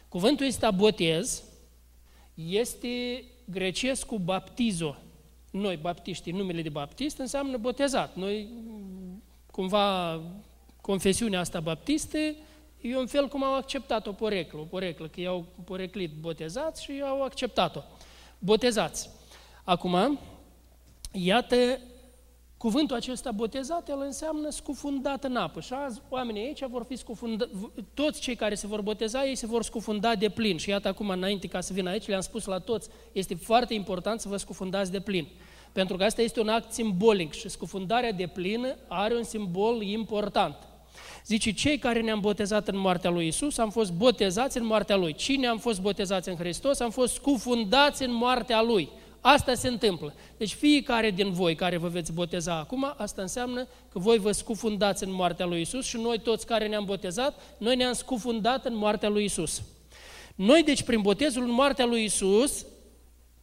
Cuvântul 0.09 0.45
ăsta 0.45 0.71
botez 0.71 1.43
este 2.33 3.23
grecesc 3.45 4.05
cu 4.05 4.19
baptizo. 4.19 4.95
Noi, 5.51 5.75
baptiștii, 5.75 6.31
numele 6.31 6.61
de 6.61 6.69
baptist 6.69 7.17
înseamnă 7.17 7.57
botezat. 7.57 8.15
Noi, 8.15 8.47
cumva, 9.51 10.21
confesiunea 10.81 11.39
asta 11.39 11.59
baptistă 11.59 12.17
e 12.81 12.97
un 12.97 13.07
fel 13.07 13.27
cum 13.27 13.43
au 13.43 13.55
acceptat 13.55 14.07
o 14.07 14.11
poreclă, 14.11 14.59
o 14.59 14.63
poreclă, 14.63 15.07
că 15.07 15.21
i-au 15.21 15.45
poreclit 15.63 16.11
botezați 16.19 16.83
și 16.83 17.01
au 17.05 17.23
acceptat-o. 17.23 17.81
Botezați. 18.39 19.09
Acum, 19.63 20.19
iată 21.11 21.79
Cuvântul 22.57 22.95
acesta 22.95 23.31
botezat, 23.31 23.89
el 23.89 24.01
înseamnă 24.05 24.49
scufundat 24.49 25.23
în 25.23 25.35
apă. 25.35 25.61
Și 25.61 25.73
azi 25.73 26.01
oamenii 26.09 26.41
aici 26.41 26.63
vor 26.65 26.83
fi 26.87 26.95
scufundați, 26.95 27.51
toți 27.93 28.21
cei 28.21 28.35
care 28.35 28.55
se 28.55 28.67
vor 28.67 28.81
boteza, 28.81 29.25
ei 29.25 29.35
se 29.35 29.45
vor 29.45 29.63
scufunda 29.63 30.15
de 30.15 30.29
plin. 30.29 30.57
Și 30.57 30.69
iată 30.69 30.87
acum, 30.87 31.09
înainte 31.09 31.47
ca 31.47 31.61
să 31.61 31.73
vin 31.73 31.87
aici, 31.87 32.07
le-am 32.07 32.21
spus 32.21 32.45
la 32.45 32.59
toți, 32.59 32.89
este 33.11 33.35
foarte 33.35 33.73
important 33.73 34.19
să 34.19 34.29
vă 34.29 34.37
scufundați 34.37 34.91
de 34.91 34.99
plin. 34.99 35.27
Pentru 35.71 35.97
că 35.97 36.03
asta 36.03 36.21
este 36.21 36.39
un 36.39 36.47
act 36.47 36.71
simbolic 36.71 37.33
și 37.33 37.49
scufundarea 37.49 38.11
de 38.11 38.27
plin 38.27 38.75
are 38.87 39.15
un 39.15 39.23
simbol 39.23 39.81
important. 39.81 40.55
Zice, 41.25 41.51
cei 41.51 41.77
care 41.77 42.01
ne-am 42.01 42.19
botezat 42.19 42.67
în 42.67 42.77
moartea 42.77 43.09
lui 43.09 43.27
Isus, 43.27 43.57
am 43.57 43.69
fost 43.69 43.91
botezați 43.91 44.57
în 44.57 44.65
moartea 44.65 44.95
lui. 44.95 45.13
Cine 45.13 45.47
am 45.47 45.57
fost 45.57 45.81
botezați 45.81 46.29
în 46.29 46.35
Hristos, 46.35 46.79
am 46.79 46.89
fost 46.89 47.13
scufundați 47.13 48.03
în 48.03 48.13
moartea 48.13 48.61
lui. 48.61 48.89
Asta 49.21 49.53
se 49.53 49.67
întâmplă. 49.67 50.13
Deci 50.37 50.53
fiecare 50.53 51.11
din 51.11 51.31
voi 51.31 51.55
care 51.55 51.77
vă 51.77 51.87
veți 51.87 52.13
boteza 52.13 52.57
acum, 52.57 52.93
asta 52.97 53.21
înseamnă 53.21 53.63
că 53.63 53.99
voi 53.99 54.17
vă 54.17 54.31
scufundați 54.31 55.03
în 55.03 55.11
moartea 55.11 55.45
lui 55.45 55.61
Isus 55.61 55.85
și 55.85 55.97
noi 55.97 56.19
toți 56.19 56.45
care 56.45 56.67
ne-am 56.67 56.85
botezat, 56.85 57.41
noi 57.57 57.75
ne-am 57.75 57.93
scufundat 57.93 58.65
în 58.65 58.75
moartea 58.75 59.09
lui 59.09 59.23
Isus. 59.23 59.61
Noi, 60.35 60.63
deci, 60.63 60.83
prin 60.83 61.01
botezul 61.01 61.43
în 61.43 61.51
moartea 61.51 61.85
lui 61.85 62.03
Isus, 62.03 62.65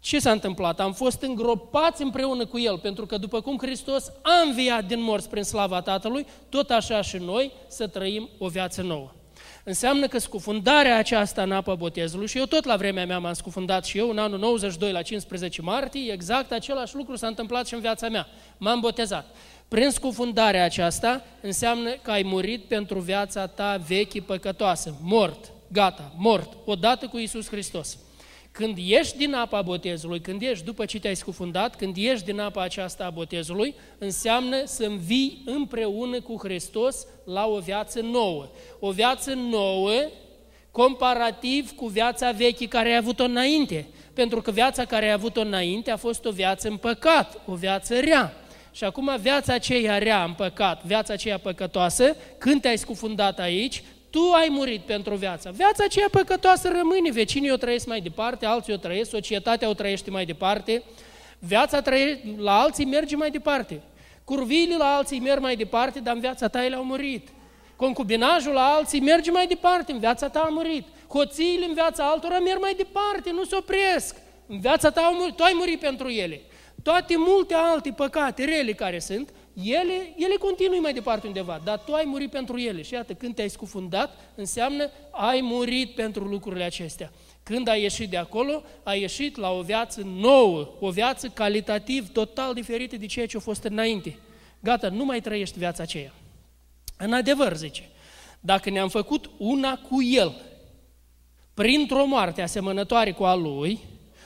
ce 0.00 0.18
s-a 0.18 0.30
întâmplat? 0.30 0.80
Am 0.80 0.92
fost 0.92 1.22
îngropați 1.22 2.02
împreună 2.02 2.46
cu 2.46 2.58
El, 2.58 2.78
pentru 2.78 3.06
că 3.06 3.18
după 3.18 3.40
cum 3.40 3.58
Hristos 3.58 4.12
a 4.22 4.42
înviat 4.46 4.86
din 4.86 5.02
morți 5.02 5.28
prin 5.28 5.42
slava 5.42 5.80
Tatălui, 5.80 6.26
tot 6.48 6.70
așa 6.70 7.00
și 7.00 7.16
noi 7.16 7.52
să 7.68 7.86
trăim 7.86 8.28
o 8.38 8.48
viață 8.48 8.82
nouă. 8.82 9.10
Înseamnă 9.66 10.06
că 10.06 10.18
scufundarea 10.18 10.96
aceasta 10.96 11.42
în 11.42 11.52
apa 11.52 11.74
botezului, 11.74 12.26
și 12.26 12.38
eu 12.38 12.44
tot 12.44 12.64
la 12.64 12.76
vremea 12.76 13.06
mea 13.06 13.18
m-am 13.18 13.32
scufundat 13.32 13.84
și 13.84 13.98
eu 13.98 14.10
în 14.10 14.18
anul 14.18 14.38
92 14.38 14.92
la 14.92 15.02
15 15.02 15.62
martie, 15.62 16.12
exact 16.12 16.52
același 16.52 16.94
lucru 16.94 17.16
s-a 17.16 17.26
întâmplat 17.26 17.66
și 17.66 17.74
în 17.74 17.80
viața 17.80 18.08
mea. 18.08 18.26
M-am 18.56 18.80
botezat. 18.80 19.36
Prin 19.68 19.90
scufundarea 19.90 20.64
aceasta 20.64 21.24
înseamnă 21.40 21.90
că 21.90 22.10
ai 22.10 22.22
murit 22.22 22.64
pentru 22.64 22.98
viața 22.98 23.46
ta 23.46 23.76
vechi 23.86 24.24
păcătoasă, 24.24 24.94
mort, 25.00 25.50
gata, 25.68 26.12
mort, 26.16 26.52
odată 26.64 27.06
cu 27.06 27.18
Isus 27.18 27.48
Hristos. 27.48 27.98
Când 28.56 28.78
ieși 28.78 29.16
din 29.16 29.34
apa 29.34 29.62
botezului, 29.62 30.20
când 30.20 30.42
ieși 30.42 30.64
după 30.64 30.84
ce 30.84 30.98
te-ai 30.98 31.16
scufundat, 31.16 31.76
când 31.76 31.96
ieși 31.96 32.24
din 32.24 32.40
apa 32.40 32.62
aceasta 32.62 33.04
a 33.04 33.10
botezului, 33.10 33.74
înseamnă 33.98 34.64
să 34.64 34.84
învii 34.84 35.42
împreună 35.44 36.20
cu 36.20 36.36
Hristos 36.42 37.06
la 37.24 37.46
o 37.46 37.58
viață 37.58 38.00
nouă. 38.00 38.48
O 38.78 38.90
viață 38.90 39.32
nouă 39.32 39.92
comparativ 40.70 41.72
cu 41.72 41.86
viața 41.86 42.30
veche 42.30 42.66
care 42.66 42.88
ai 42.88 42.96
avut-o 42.96 43.24
înainte. 43.24 43.86
Pentru 44.12 44.40
că 44.40 44.50
viața 44.50 44.84
care 44.84 45.04
ai 45.04 45.12
avut-o 45.12 45.40
înainte 45.40 45.90
a 45.90 45.96
fost 45.96 46.24
o 46.24 46.30
viață 46.30 46.68
în 46.68 46.76
păcat, 46.76 47.40
o 47.46 47.54
viață 47.54 48.00
rea. 48.00 48.36
Și 48.72 48.84
acum 48.84 49.16
viața 49.20 49.52
aceea 49.54 49.98
rea 49.98 50.24
în 50.24 50.32
păcat, 50.32 50.84
viața 50.84 51.12
aceea 51.12 51.38
păcătoasă, 51.38 52.16
când 52.38 52.60
te-ai 52.60 52.78
scufundat 52.78 53.38
aici, 53.38 53.82
tu 54.14 54.32
ai 54.32 54.48
murit 54.50 54.80
pentru 54.80 55.14
viața. 55.14 55.50
Viața 55.50 55.84
aceea 55.84 56.08
păcătoasă 56.10 56.68
rămâne, 56.68 57.10
vecinii 57.10 57.50
o 57.50 57.56
trăiesc 57.56 57.86
mai 57.86 58.00
departe, 58.00 58.46
alții 58.46 58.72
o 58.72 58.76
trăiesc, 58.76 59.10
societatea 59.10 59.68
o 59.68 59.74
trăiește 59.74 60.10
mai 60.10 60.24
departe, 60.24 60.82
viața 61.38 61.80
trăie, 61.80 62.20
la 62.36 62.60
alții 62.60 62.84
merge 62.84 63.16
mai 63.16 63.30
departe. 63.30 63.82
Curviile 64.24 64.76
la 64.76 64.96
alții 64.96 65.20
merg 65.20 65.40
mai 65.40 65.56
departe, 65.56 66.00
dar 66.00 66.14
în 66.14 66.20
viața 66.20 66.48
ta 66.48 66.64
ele 66.64 66.74
au 66.74 66.84
murit. 66.84 67.28
Concubinajul 67.76 68.52
la 68.52 68.64
alții 68.64 69.00
merge 69.00 69.30
mai 69.30 69.46
departe, 69.46 69.92
în 69.92 69.98
viața 69.98 70.28
ta 70.28 70.40
a 70.40 70.48
murit. 70.48 70.86
Hoțiile 71.08 71.64
în 71.64 71.74
viața 71.74 72.04
altora 72.04 72.38
merg 72.38 72.60
mai 72.60 72.74
departe, 72.76 73.30
nu 73.30 73.44
se 73.44 73.56
opresc. 73.56 74.16
În 74.46 74.60
viața 74.60 74.90
ta 74.90 75.00
au 75.00 75.14
murit, 75.14 75.36
tu 75.36 75.42
ai 75.42 75.52
murit 75.54 75.80
pentru 75.80 76.08
ele. 76.08 76.40
Toate 76.82 77.14
multe 77.16 77.54
alte 77.54 77.90
păcate 77.90 78.44
rele 78.44 78.72
care 78.72 78.98
sunt, 78.98 79.28
ele, 79.62 80.14
ele 80.16 80.36
continui 80.38 80.78
mai 80.78 80.92
departe 80.92 81.26
undeva, 81.26 81.60
dar 81.64 81.78
tu 81.78 81.92
ai 81.92 82.04
murit 82.06 82.30
pentru 82.30 82.58
ele. 82.58 82.82
Și 82.82 82.92
iată, 82.92 83.14
când 83.14 83.34
te-ai 83.34 83.50
scufundat, 83.50 84.18
înseamnă 84.34 84.90
ai 85.10 85.40
murit 85.40 85.94
pentru 85.94 86.24
lucrurile 86.24 86.64
acestea. 86.64 87.12
Când 87.42 87.68
ai 87.68 87.82
ieșit 87.82 88.10
de 88.10 88.16
acolo, 88.16 88.62
ai 88.82 89.00
ieșit 89.00 89.36
la 89.36 89.50
o 89.50 89.62
viață 89.62 90.02
nouă, 90.04 90.68
o 90.80 90.90
viață 90.90 91.28
calitativ 91.28 92.12
total 92.12 92.54
diferită 92.54 92.96
de 92.96 93.06
ceea 93.06 93.26
ce 93.26 93.36
a 93.36 93.40
fost 93.40 93.62
înainte. 93.64 94.18
Gata, 94.60 94.88
nu 94.88 95.04
mai 95.04 95.20
trăiești 95.20 95.58
viața 95.58 95.82
aceea. 95.82 96.12
În 96.96 97.12
adevăr, 97.12 97.56
zice, 97.56 97.88
dacă 98.40 98.70
ne-am 98.70 98.88
făcut 98.88 99.30
una 99.36 99.78
cu 99.78 100.02
El, 100.02 100.34
printr-o 101.54 102.06
moarte 102.06 102.42
asemănătoare 102.42 103.12
cu 103.12 103.24
a 103.24 103.34
Lui, 103.34 103.78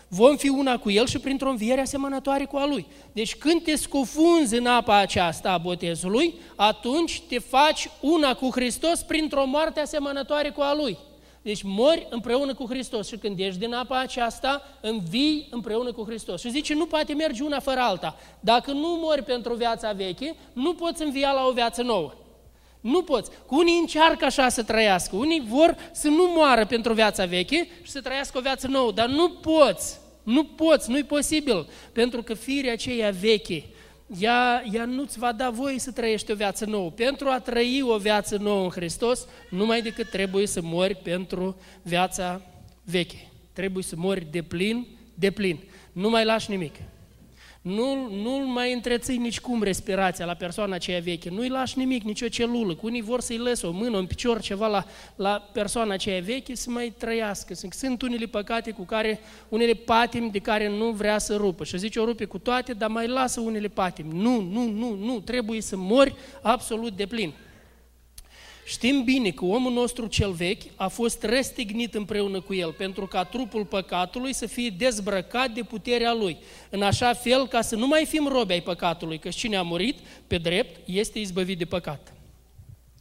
vom 0.09 0.37
fi 0.37 0.49
una 0.49 0.79
cu 0.79 0.91
El 0.91 1.07
și 1.07 1.19
printr-o 1.19 1.51
înviere 1.51 1.81
asemănătoare 1.81 2.45
cu 2.45 2.57
a 2.57 2.67
Lui. 2.67 2.87
Deci 3.13 3.37
când 3.37 3.63
te 3.63 3.77
scufunzi 3.77 4.57
în 4.57 4.67
apa 4.67 4.97
aceasta 4.97 5.51
a 5.51 5.59
botezului, 5.59 6.35
atunci 6.57 7.23
te 7.29 7.39
faci 7.39 7.91
una 8.01 8.35
cu 8.35 8.51
Hristos 8.51 9.01
printr-o 9.01 9.47
moarte 9.47 9.81
asemănătoare 9.81 10.51
cu 10.51 10.61
a 10.61 10.75
Lui. 10.75 10.99
Deci 11.43 11.63
mori 11.63 12.07
împreună 12.11 12.55
cu 12.55 12.67
Hristos 12.69 13.09
și 13.09 13.17
când 13.17 13.39
ești 13.39 13.59
din 13.59 13.75
apa 13.75 13.99
aceasta, 13.99 14.63
învii 14.81 15.49
împreună 15.51 15.93
cu 15.93 16.05
Hristos. 16.05 16.41
Și 16.41 16.51
zice, 16.51 16.75
nu 16.75 16.87
poate 16.87 17.15
merge 17.15 17.43
una 17.43 17.61
fără 17.61 17.81
alta. 17.81 18.17
Dacă 18.41 18.73
nu 18.73 18.99
mori 19.01 19.23
pentru 19.23 19.55
viața 19.55 19.93
veche, 19.93 20.37
nu 20.53 20.75
poți 20.75 21.03
învia 21.03 21.33
la 21.33 21.47
o 21.47 21.53
viață 21.53 21.83
nouă. 21.83 22.13
Nu 22.81 23.03
poți. 23.03 23.31
Cu 23.47 23.59
unii 23.59 23.79
încearcă 23.79 24.25
așa 24.25 24.49
să 24.49 24.63
trăiască, 24.63 25.17
unii 25.17 25.43
vor 25.49 25.77
să 25.93 26.09
nu 26.09 26.33
moară 26.35 26.67
pentru 26.67 26.93
viața 26.93 27.25
veche 27.25 27.69
și 27.83 27.91
să 27.91 28.01
trăiască 28.01 28.39
o 28.39 28.41
viață 28.41 28.67
nouă, 28.67 28.93
dar 28.93 29.09
nu 29.09 29.31
poți. 29.31 29.99
Nu 30.23 30.45
poți, 30.45 30.91
nu-i 30.91 31.05
posibil, 31.05 31.69
pentru 31.93 32.23
că 32.23 32.35
firea 32.35 32.73
aceea 32.73 33.11
veche, 33.11 33.65
ea, 34.19 34.65
ea 34.73 34.85
nu-ți 34.85 35.19
va 35.19 35.33
da 35.33 35.51
voie 35.51 35.79
să 35.79 35.91
trăiești 35.91 36.33
o 36.33 36.35
viață 36.35 36.65
nouă. 36.65 36.91
Pentru 36.91 37.29
a 37.29 37.41
trăi 37.41 37.83
o 37.83 37.97
viață 37.97 38.37
nouă 38.37 38.63
în 38.63 38.71
Hristos, 38.71 39.27
numai 39.51 39.83
decât 39.83 40.11
trebuie 40.11 40.47
să 40.47 40.61
mori 40.63 40.95
pentru 40.95 41.57
viața 41.83 42.43
veche. 42.85 43.29
Trebuie 43.53 43.83
să 43.83 43.95
mori 43.97 44.27
de 44.31 44.43
plin, 44.43 44.87
de 45.15 45.31
plin. 45.31 45.59
Nu 45.93 46.11
mai 46.11 46.25
lași 46.25 46.51
nimic. 46.51 46.75
Nu, 47.69 48.11
nu 48.23 48.51
mai 48.53 48.73
întreții 48.73 49.17
nici 49.17 49.41
cum 49.41 49.63
respirația 49.63 50.25
la 50.25 50.35
persoana 50.35 50.75
aceea 50.75 51.01
veche, 51.01 51.31
nu-i 51.31 51.49
lași 51.49 51.79
nimic, 51.79 52.03
nicio 52.03 52.29
celulă, 52.29 52.75
cu 52.75 52.87
unii 52.87 53.03
vor 53.03 53.21
să-i 53.21 53.37
lăsă 53.37 53.67
o 53.67 53.71
mână, 53.71 53.97
un 53.97 54.07
picior, 54.07 54.41
ceva 54.41 54.67
la, 54.67 54.85
la 55.17 55.49
persoana 55.53 55.93
aceea 55.93 56.21
veche 56.21 56.55
să 56.55 56.71
mai 56.71 56.95
trăiască. 56.99 57.55
Sunt 57.71 58.03
unele 58.03 58.27
păcate 58.27 58.71
cu 58.71 58.85
care, 58.85 59.21
unele 59.49 59.73
patimi 59.73 60.31
de 60.31 60.39
care 60.39 60.69
nu 60.69 60.91
vrea 60.91 61.19
să 61.19 61.37
rupă. 61.37 61.65
Și 61.65 61.79
zice, 61.79 62.01
o 62.01 62.05
rupe 62.05 62.25
cu 62.25 62.39
toate, 62.39 62.73
dar 62.73 62.89
mai 62.89 63.07
lasă 63.07 63.41
unele 63.41 63.69
patimi. 63.69 64.13
Nu, 64.13 64.41
nu, 64.41 64.71
nu, 64.71 64.95
nu, 64.95 65.21
trebuie 65.21 65.61
să 65.61 65.77
mori 65.77 66.15
absolut 66.43 66.93
de 66.93 67.07
plin. 67.07 67.33
Știm 68.69 69.05
bine 69.05 69.31
că 69.31 69.45
omul 69.45 69.73
nostru 69.73 70.07
cel 70.07 70.33
vechi 70.33 70.63
a 70.75 70.89
fost 70.89 71.23
restignit 71.23 71.95
împreună 71.95 72.41
cu 72.41 72.55
el 72.55 72.73
pentru 72.73 73.07
ca 73.07 73.25
trupul 73.25 73.65
păcatului 73.65 74.33
să 74.33 74.47
fie 74.47 74.75
dezbrăcat 74.79 75.51
de 75.51 75.63
puterea 75.63 76.13
lui, 76.13 76.37
în 76.71 76.83
așa 76.83 77.13
fel 77.13 77.47
ca 77.47 77.61
să 77.61 77.77
nu 77.77 77.87
mai 77.87 78.05
fim 78.05 78.27
robi 78.27 78.53
ai 78.53 78.61
păcatului, 78.61 79.19
că 79.19 79.29
cine 79.29 79.57
a 79.57 79.63
murit 79.63 79.99
pe 80.27 80.39
drept 80.39 80.81
este 80.85 81.19
izbăvit 81.19 81.59
de 81.59 81.65
păcat. 81.65 82.13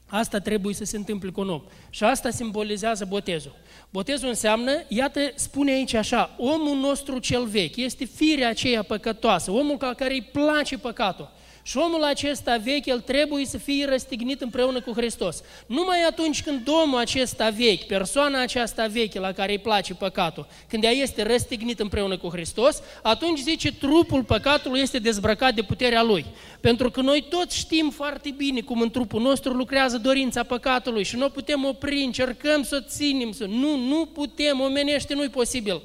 Asta 0.05 0.39
trebuie 0.39 0.73
să 0.73 0.83
se 0.83 0.97
întâmple 0.97 1.29
cu 1.29 1.41
un 1.41 1.49
om. 1.49 1.61
Și 1.89 2.03
asta 2.03 2.29
simbolizează 2.29 3.05
botezul. 3.05 3.55
Botezul 3.89 4.27
înseamnă, 4.27 4.71
iată, 4.87 5.19
spune 5.35 5.71
aici 5.71 5.93
așa, 5.93 6.35
omul 6.37 6.77
nostru 6.77 7.19
cel 7.19 7.45
vechi 7.45 7.75
este 7.75 8.05
firea 8.05 8.49
aceea 8.49 8.83
păcătoasă, 8.83 9.51
omul 9.51 9.77
ca 9.77 9.93
care 9.93 10.13
îi 10.13 10.29
place 10.31 10.77
păcatul. 10.77 11.31
Și 11.67 11.77
omul 11.77 12.03
acesta 12.03 12.57
vechi, 12.63 12.85
el 12.85 12.99
trebuie 12.99 13.45
să 13.45 13.57
fie 13.57 13.85
răstignit 13.85 14.41
împreună 14.41 14.81
cu 14.81 14.91
Hristos. 14.91 15.41
Numai 15.65 15.97
atunci 16.09 16.43
când 16.43 16.67
omul 16.83 16.99
acesta 16.99 17.49
vechi, 17.49 17.83
persoana 17.83 18.41
aceasta 18.41 18.85
veche 18.85 19.19
la 19.19 19.31
care 19.31 19.51
îi 19.51 19.59
place 19.59 19.93
păcatul, 19.93 20.47
când 20.69 20.83
ea 20.83 20.91
este 20.91 21.23
răstignit 21.23 21.79
împreună 21.79 22.17
cu 22.17 22.29
Hristos, 22.29 22.81
atunci 23.01 23.39
zice 23.39 23.71
trupul 23.73 24.23
păcatului 24.23 24.79
este 24.79 24.99
dezbrăcat 24.99 25.53
de 25.53 25.61
puterea 25.61 26.03
lui. 26.03 26.25
Pentru 26.61 26.91
că 26.91 27.01
noi 27.01 27.25
toți 27.29 27.57
știm 27.57 27.89
foarte 27.89 28.33
bine 28.37 28.61
cum 28.61 28.81
în 28.81 28.89
trupul 28.89 29.21
nostru 29.21 29.53
lucrează 29.53 29.97
dorința 29.97 30.43
păcatului 30.43 31.03
și 31.03 31.15
nu 31.15 31.25
o 31.25 31.29
putem 31.29 31.65
opri, 31.65 32.03
încercăm 32.03 32.63
să 32.63 32.81
o 32.81 32.87
ținem, 32.87 33.31
să... 33.31 33.45
nu, 33.45 33.77
nu 33.77 34.05
putem, 34.05 34.59
omenește, 34.59 35.13
nu-i 35.13 35.29
posibil. 35.29 35.81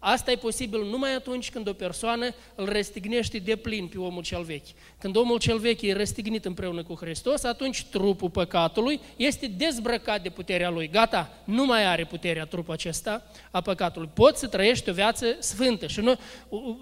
Asta 0.00 0.30
e 0.30 0.36
posibil 0.36 0.84
numai 0.84 1.14
atunci 1.14 1.50
când 1.50 1.68
o 1.68 1.72
persoană 1.72 2.34
îl 2.54 2.68
restignește 2.68 3.38
de 3.38 3.56
plin 3.56 3.86
pe 3.86 3.98
omul 3.98 4.22
cel 4.22 4.42
vechi. 4.42 4.66
Când 4.98 5.16
omul 5.16 5.38
cel 5.38 5.58
vechi 5.58 5.82
e 5.82 5.92
restignit 5.92 6.44
împreună 6.44 6.82
cu 6.82 6.94
Hristos, 6.94 7.44
atunci 7.44 7.84
trupul 7.84 8.30
păcatului 8.30 9.00
este 9.16 9.46
dezbrăcat 9.46 10.22
de 10.22 10.28
puterea 10.28 10.70
lui. 10.70 10.88
Gata, 10.88 11.42
nu 11.44 11.64
mai 11.64 11.84
are 11.84 12.04
puterea 12.04 12.44
trupul 12.44 12.72
acesta 12.72 13.30
a 13.50 13.60
păcatului. 13.60 14.10
Poți 14.14 14.40
să 14.40 14.46
trăiești 14.46 14.90
o 14.90 14.92
viață 14.92 15.36
sfântă 15.38 15.86
și 15.86 16.00
nu, 16.00 16.14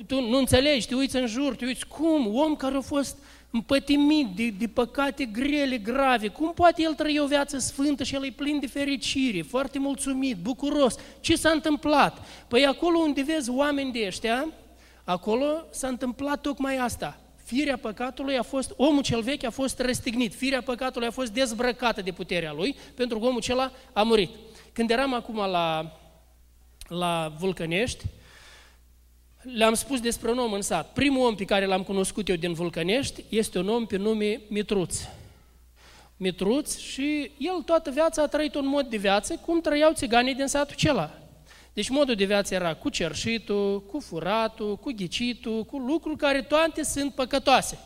tu 0.07 0.21
nu 0.21 0.39
înțelegi, 0.39 0.87
te 0.87 0.95
uiți 0.95 1.17
în 1.17 1.27
jur, 1.27 1.55
te 1.55 1.65
uiți 1.65 1.87
cum, 1.87 2.35
om 2.37 2.57
care 2.57 2.77
a 2.77 2.81
fost 2.81 3.19
împătimit 3.57 4.27
de, 4.27 4.49
de 4.49 4.67
păcate 4.67 5.25
grele, 5.25 5.79
grave, 5.79 6.29
cum 6.29 6.53
poate 6.55 6.83
el 6.83 6.95
trăi 6.95 7.19
o 7.19 7.27
viață 7.27 7.59
sfântă 7.59 8.05
și 8.05 8.15
el 8.15 8.25
e 8.25 8.31
plin 8.31 8.61
de 8.61 8.67
fericire, 8.67 9.43
foarte 9.43 9.79
mulțumit, 9.79 10.37
bucuros? 10.37 10.95
Ce 11.21 11.37
s-a 11.37 11.51
întâmplat? 11.51 12.27
Păi 12.49 12.67
acolo 12.67 12.99
unde 12.99 13.23
vezi 13.23 13.51
oameni 13.51 13.93
de 13.93 14.05
ăștia, 14.07 14.49
acolo 15.05 15.47
s-a 15.71 15.89
întâmplat 15.89 16.41
tocmai 16.41 16.77
asta. 16.77 17.21
Firea 17.45 17.77
păcatului 17.77 18.39
a 18.39 18.43
fost, 18.43 18.73
omul 18.77 19.03
cel 19.03 19.23
vechi 19.23 19.45
a 19.45 19.51
fost 19.51 19.79
răstignit, 19.79 20.35
firea 20.35 20.63
păcatului 20.63 21.09
a 21.09 21.11
fost 21.11 21.33
dezbrăcată 21.33 22.03
de 22.03 22.11
puterea 22.11 22.53
lui, 22.53 22.77
pentru 22.95 23.19
că 23.19 23.25
omul 23.25 23.39
acela 23.39 23.73
a 23.93 24.03
murit. 24.03 24.31
Când 24.73 24.91
eram 24.91 25.15
acum 25.15 25.37
la, 25.37 25.93
la 26.89 27.33
Vulcănești, 27.39 28.05
le-am 29.55 29.75
spus 29.75 30.01
despre 30.01 30.31
un 30.31 30.39
om 30.39 30.53
în 30.53 30.63
sat. 30.63 30.93
Primul 30.93 31.27
om 31.27 31.35
pe 31.35 31.45
care 31.45 31.67
l-am 31.67 31.83
cunoscut 31.83 32.29
eu 32.29 32.37
din 32.37 32.53
Vulcănești 32.53 33.25
este 33.29 33.59
un 33.59 33.69
om 33.69 33.87
pe 33.87 33.97
nume 33.97 34.41
Mitruț. 34.49 34.99
Mitruț 36.17 36.79
și 36.79 37.31
el 37.39 37.63
toată 37.65 37.91
viața 37.91 38.23
a 38.23 38.27
trăit 38.27 38.55
un 38.55 38.67
mod 38.67 38.87
de 38.87 38.97
viață 38.97 39.37
cum 39.37 39.61
trăiau 39.61 39.93
țiganii 39.93 40.35
din 40.35 40.47
satul 40.47 40.75
acela. 40.79 41.19
Deci 41.73 41.89
modul 41.89 42.15
de 42.15 42.25
viață 42.25 42.55
era 42.55 42.75
cu 42.75 42.89
cerșitul, 42.89 43.83
cu 43.83 44.01
furatul, 44.01 44.77
cu 44.77 44.93
ghicitul, 44.97 45.65
cu 45.65 45.79
lucruri 45.79 46.17
care 46.17 46.43
toate 46.43 46.83
sunt 46.83 47.15
păcătoase. 47.15 47.79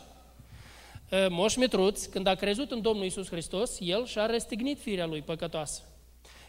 Moș 1.29 1.55
Mitruț, 1.55 2.05
când 2.05 2.27
a 2.27 2.35
crezut 2.35 2.71
în 2.71 2.81
Domnul 2.81 3.05
Isus 3.05 3.27
Hristos, 3.29 3.77
el 3.79 4.05
și-a 4.05 4.25
restignit 4.25 4.79
firea 4.79 5.05
lui 5.05 5.21
păcătoasă. 5.21 5.81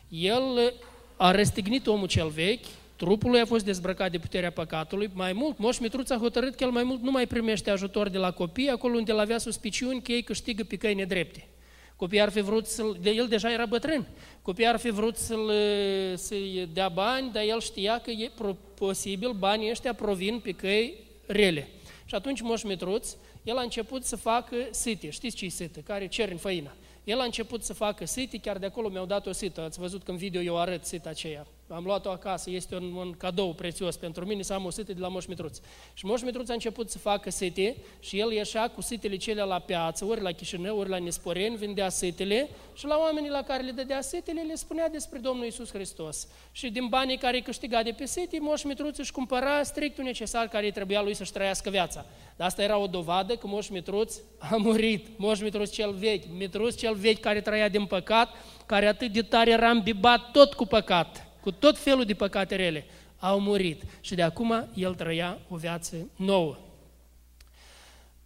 El 0.08 0.72
a 1.16 1.30
restignit 1.30 1.86
omul 1.86 2.06
cel 2.06 2.28
vechi, 2.28 2.66
Trupul 2.96 3.30
lui 3.30 3.40
a 3.40 3.44
fost 3.44 3.64
dezbrăcat 3.64 4.10
de 4.10 4.18
puterea 4.18 4.50
păcatului. 4.50 5.10
Mai 5.12 5.32
mult, 5.32 5.58
Moș 5.58 5.78
Mitruț 5.78 6.10
a 6.10 6.16
hotărât 6.16 6.54
că 6.54 6.64
el 6.64 6.70
mai 6.70 6.82
mult 6.82 7.02
nu 7.02 7.10
mai 7.10 7.26
primește 7.26 7.70
ajutor 7.70 8.08
de 8.08 8.18
la 8.18 8.30
copii, 8.30 8.68
acolo 8.68 8.96
unde 8.96 9.12
el 9.12 9.18
avea 9.18 9.38
suspiciuni 9.38 10.02
că 10.02 10.12
ei 10.12 10.22
câștigă 10.22 10.64
pe 10.64 10.76
căi 10.76 10.94
nedrepte. 10.94 11.46
Copiii 11.96 12.20
ar 12.20 12.30
fi 12.30 12.40
vrut 12.40 12.66
să-l... 12.66 12.96
De 13.00 13.10
el 13.10 13.26
deja 13.28 13.52
era 13.52 13.66
bătrân. 13.66 14.06
Copiii 14.42 14.66
ar 14.68 14.78
fi 14.78 14.90
vrut 14.90 15.16
să-l, 15.16 15.50
să-i 16.14 16.68
dea 16.72 16.88
bani, 16.88 17.32
dar 17.32 17.42
el 17.42 17.60
știa 17.60 17.98
că 17.98 18.10
e 18.10 18.30
posibil 18.74 19.30
banii 19.30 19.70
ăștia 19.70 19.94
provin 19.94 20.40
pe 20.40 20.50
căi 20.50 20.94
rele. 21.26 21.68
Și 22.04 22.14
atunci 22.14 22.40
Moș 22.40 22.62
Mitruț, 22.62 23.14
el 23.42 23.56
a 23.56 23.62
început 23.62 24.04
să 24.04 24.16
facă 24.16 24.56
site. 24.70 25.10
Știți 25.10 25.36
ce 25.36 25.44
e 25.44 25.48
site? 25.48 25.80
Care 25.80 26.06
cer 26.06 26.30
în 26.30 26.36
făină. 26.36 26.74
El 27.04 27.20
a 27.20 27.24
început 27.24 27.64
să 27.64 27.72
facă 27.72 28.06
site, 28.06 28.38
chiar 28.38 28.58
de 28.58 28.66
acolo 28.66 28.88
mi-au 28.88 29.06
dat 29.06 29.26
o 29.26 29.32
sită. 29.32 29.60
Ați 29.60 29.78
văzut 29.78 30.02
că 30.02 30.10
în 30.10 30.16
video 30.16 30.40
eu 30.40 30.58
arăt 30.58 30.84
sita 30.84 31.08
aceea 31.08 31.46
am 31.74 31.84
luat-o 31.84 32.10
acasă, 32.10 32.50
este 32.50 32.74
un, 32.74 32.92
un 32.92 33.12
cadou 33.12 33.54
prețios 33.54 33.96
pentru 33.96 34.24
mine 34.24 34.42
să 34.42 34.52
am 34.52 34.64
o 34.64 34.70
sete 34.70 34.92
de 34.92 35.00
la 35.00 35.08
Moș 35.08 35.26
Mitruț. 35.26 35.58
Și 35.94 36.06
Moș 36.06 36.22
Mitruț 36.22 36.48
a 36.48 36.52
început 36.52 36.90
să 36.90 36.98
facă 36.98 37.30
sete 37.30 37.76
și 38.00 38.18
el 38.18 38.32
ieșea 38.32 38.68
cu 38.68 38.80
setele 38.80 39.16
cele 39.16 39.42
la 39.42 39.58
piață, 39.58 40.04
ori 40.04 40.20
la 40.20 40.32
Chișinău, 40.32 40.78
ori 40.78 40.88
la 40.88 40.98
Nesporeni, 40.98 41.56
vindea 41.56 41.88
setele 41.88 42.48
și 42.74 42.86
la 42.86 42.96
oamenii 42.98 43.30
la 43.30 43.42
care 43.42 43.62
le 43.62 43.70
dădea 43.70 44.00
setele 44.00 44.42
le 44.42 44.54
spunea 44.54 44.88
despre 44.88 45.18
Domnul 45.18 45.46
Isus 45.46 45.70
Hristos. 45.72 46.28
Și 46.52 46.70
din 46.70 46.86
banii 46.86 47.18
care 47.18 47.36
îi 47.36 47.42
câștiga 47.42 47.82
de 47.82 47.90
pe 47.90 48.04
sete, 48.04 48.38
Moș 48.40 48.62
Mitruț 48.62 48.98
își 48.98 49.12
cumpăra 49.12 49.62
strictul 49.62 50.04
necesar 50.04 50.48
care 50.48 50.64
îi 50.64 50.72
trebuia 50.72 51.02
lui 51.02 51.14
să-și 51.14 51.32
trăiască 51.32 51.70
viața. 51.70 52.06
Dar 52.36 52.46
asta 52.46 52.62
era 52.62 52.78
o 52.78 52.86
dovadă 52.86 53.36
că 53.36 53.46
Moș 53.46 53.68
Mitruț 53.68 54.14
a 54.38 54.56
murit. 54.56 55.06
Moș 55.18 55.40
Mitruț 55.40 55.70
cel 55.70 55.92
vechi, 55.92 56.24
Mitruț 56.36 56.74
cel 56.74 56.94
vechi 56.94 57.20
care 57.20 57.40
trăia 57.40 57.68
din 57.68 57.86
păcat, 57.86 58.28
care 58.66 58.86
atât 58.86 59.12
de 59.12 59.22
tare 59.22 59.50
era 59.50 59.70
îmbibat 59.70 60.30
tot 60.30 60.54
cu 60.54 60.66
păcat 60.66 61.31
cu 61.42 61.50
tot 61.50 61.78
felul 61.78 62.04
de 62.04 62.14
păcate 62.14 62.56
rele, 62.56 62.86
au 63.18 63.40
murit 63.40 63.82
și 64.00 64.14
de 64.14 64.22
acum 64.22 64.68
el 64.74 64.94
trăia 64.94 65.38
o 65.48 65.56
viață 65.56 65.96
nouă. 66.16 66.56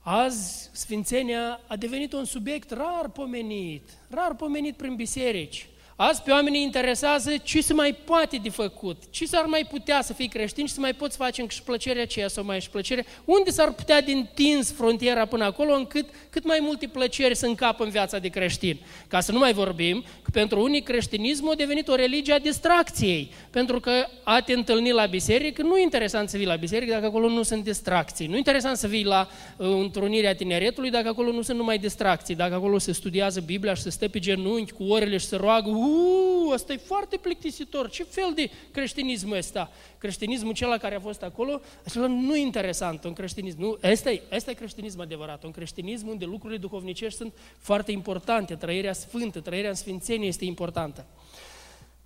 Azi, 0.01 0.71
Sfințenia 0.73 1.61
a 1.67 1.77
devenit 1.77 2.13
un 2.13 2.25
subiect 2.25 2.71
rar 2.71 3.09
pomenit, 3.13 3.91
rar 4.11 4.35
pomenit 4.35 4.77
prin 4.77 4.95
biserici. 4.95 5.69
Azi 5.99 6.23
pe 6.23 6.31
oamenii 6.31 6.63
interesează 6.63 7.31
ce 7.43 7.61
se 7.63 7.73
mai 7.73 7.97
poate 8.05 8.37
de 8.43 8.51
făcut, 8.51 9.03
ce 9.11 9.27
s-ar 9.27 9.45
mai 9.45 9.67
putea 9.71 10.03
să 10.03 10.13
fii 10.13 10.29
creștin 10.29 10.67
și 10.67 10.73
să 10.73 10.81
mai 10.81 10.95
poți 10.95 11.17
face 11.17 11.41
încă 11.41 11.53
și 11.55 11.63
plăcerea 11.63 12.03
aceea 12.03 12.29
sau 12.29 12.45
mai 12.45 12.61
și 12.61 12.71
plăcere, 12.71 13.07
unde 13.25 13.51
s-ar 13.51 13.73
putea 13.73 14.01
din 14.01 14.29
tins 14.35 14.73
frontiera 14.73 15.25
până 15.27 15.45
acolo 15.45 15.75
încât 15.75 16.07
cât 16.31 16.45
mai 16.45 16.59
multe 16.63 16.87
plăceri 16.87 17.37
să 17.37 17.47
încapă 17.47 17.85
în 17.85 17.91
viața 17.91 18.19
de 18.19 18.29
creștin. 18.29 18.79
Ca 19.09 19.21
să 19.21 19.33
nu 19.33 19.39
mai 19.39 19.53
vorbim 19.53 20.05
că 20.23 20.31
pentru 20.33 20.63
unii 20.63 20.83
creștinismul 20.83 21.51
a 21.53 21.55
devenit 21.55 21.89
o 21.89 21.95
religie 21.95 22.33
a 22.33 22.39
distracției, 22.39 23.31
pentru 23.51 23.81
că 23.81 23.93
a 24.23 24.41
te 24.41 24.53
întâlni 24.53 24.93
la 24.93 25.07
biserică, 25.07 25.63
nu 25.63 25.77
e 25.77 25.83
interesant 25.83 26.29
să 26.29 26.37
vii 26.37 26.47
la 26.47 26.57
biserică 26.57 26.93
dacă 26.93 27.07
acolo 27.07 27.29
nu 27.29 27.43
sunt 27.43 27.65
distracții, 27.65 28.27
nu 28.27 28.35
e 28.35 28.39
interesant 28.39 28.77
să 28.77 28.87
vii 28.87 29.05
la 29.05 29.29
uh, 29.57 29.67
întrunirea 29.67 30.35
tineretului 30.35 30.91
dacă 30.91 31.09
acolo 31.09 31.31
nu 31.31 31.43
sunt 31.43 31.59
numai 31.59 31.79
distracții, 31.79 32.35
dacă 32.35 32.55
acolo 32.55 32.79
se 32.79 32.93
studiază 32.93 33.41
Biblia 33.41 33.75
și 33.75 33.83
se 33.83 33.91
stă 33.91 34.09
pe 34.09 34.19
genunchi 34.19 34.73
cu 34.73 34.85
orele 34.85 35.17
și 35.17 35.27
se 35.27 35.37
roagă, 35.37 35.71
uuu, 35.87 36.51
ăsta 36.53 36.73
e 36.73 36.77
foarte 36.77 37.17
plictisitor, 37.17 37.91
ce 37.91 38.05
fel 38.05 38.33
de 38.35 38.51
creștinism 38.71 39.31
ăsta? 39.31 39.71
Creștinismul 39.99 40.53
cel 40.53 40.79
care 40.79 40.95
a 40.95 41.01
fost 41.01 41.23
acolo, 41.23 41.61
acela 41.85 42.07
nu 42.07 42.37
e 42.37 42.41
interesant, 42.41 43.05
un 43.05 43.13
creștinism, 43.13 43.61
nu, 43.61 43.79
ăsta 43.83 44.11
e, 44.11 44.23
ăsta 44.33 44.51
e 44.51 44.55
creștinism 44.55 45.01
adevărat, 45.01 45.45
un 45.45 45.51
creștinism 45.51 46.09
unde 46.09 46.25
lucrurile 46.25 46.59
duhovnicești 46.59 47.17
sunt 47.19 47.33
foarte 47.59 47.93
importante, 47.93 48.55
trăirea 48.55 48.93
sfântă, 48.93 49.41
trăirea 49.41 49.69
în 49.69 49.75
sfințenie 49.75 50.27
este 50.27 50.45
importantă. 50.45 51.07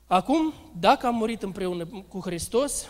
Acum, 0.07 0.55
dacă 0.81 1.07
am 1.07 1.15
murit 1.15 1.43
împreună 1.43 1.87
cu 2.09 2.21
Hristos, 2.21 2.89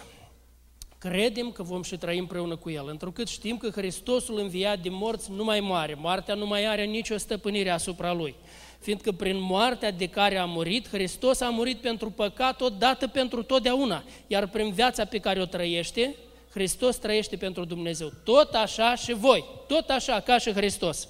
credem 0.99 1.51
că 1.51 1.63
vom 1.63 1.83
și 1.83 1.97
trăi 1.97 2.19
împreună 2.19 2.57
cu 2.57 2.71
El, 2.71 2.89
întrucât 2.89 3.29
știm 3.29 3.57
că 3.57 3.71
Hristosul 3.71 4.39
înviat 4.39 4.81
din 4.81 4.95
morți 4.95 5.31
nu 5.31 5.45
mai 5.45 5.61
moare, 5.61 5.95
moartea 5.95 6.35
nu 6.35 6.47
mai 6.47 6.67
are 6.67 6.85
nicio 6.85 7.17
stăpânire 7.17 7.71
asupra 7.71 8.13
Lui 8.13 8.35
fiindcă 8.81 9.13
prin 9.13 9.41
moartea 9.41 9.91
de 9.91 10.07
care 10.07 10.37
a 10.37 10.45
murit, 10.45 10.89
Hristos 10.89 11.41
a 11.41 11.49
murit 11.49 11.81
pentru 11.81 12.11
păcat 12.11 12.61
odată 12.61 13.07
pentru 13.07 13.43
totdeauna, 13.43 14.05
iar 14.27 14.47
prin 14.47 14.73
viața 14.73 15.05
pe 15.05 15.19
care 15.19 15.41
o 15.41 15.45
trăiește, 15.45 16.15
Hristos 16.51 16.97
trăiește 16.97 17.37
pentru 17.37 17.65
Dumnezeu. 17.65 18.13
Tot 18.25 18.55
așa 18.55 18.95
și 18.95 19.13
voi, 19.13 19.45
tot 19.67 19.89
așa 19.89 20.21
ca 20.21 20.39
și 20.39 20.53
Hristos. 20.53 21.09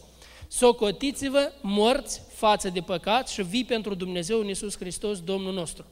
Socotiți-vă 0.48 1.52
morți 1.60 2.22
față 2.32 2.68
de 2.68 2.80
păcat 2.80 3.28
și 3.28 3.42
vii 3.42 3.64
pentru 3.64 3.94
Dumnezeu 3.94 4.40
în 4.40 4.46
Iisus 4.46 4.76
Hristos, 4.76 5.20
Domnul 5.20 5.52
nostru. 5.52 5.84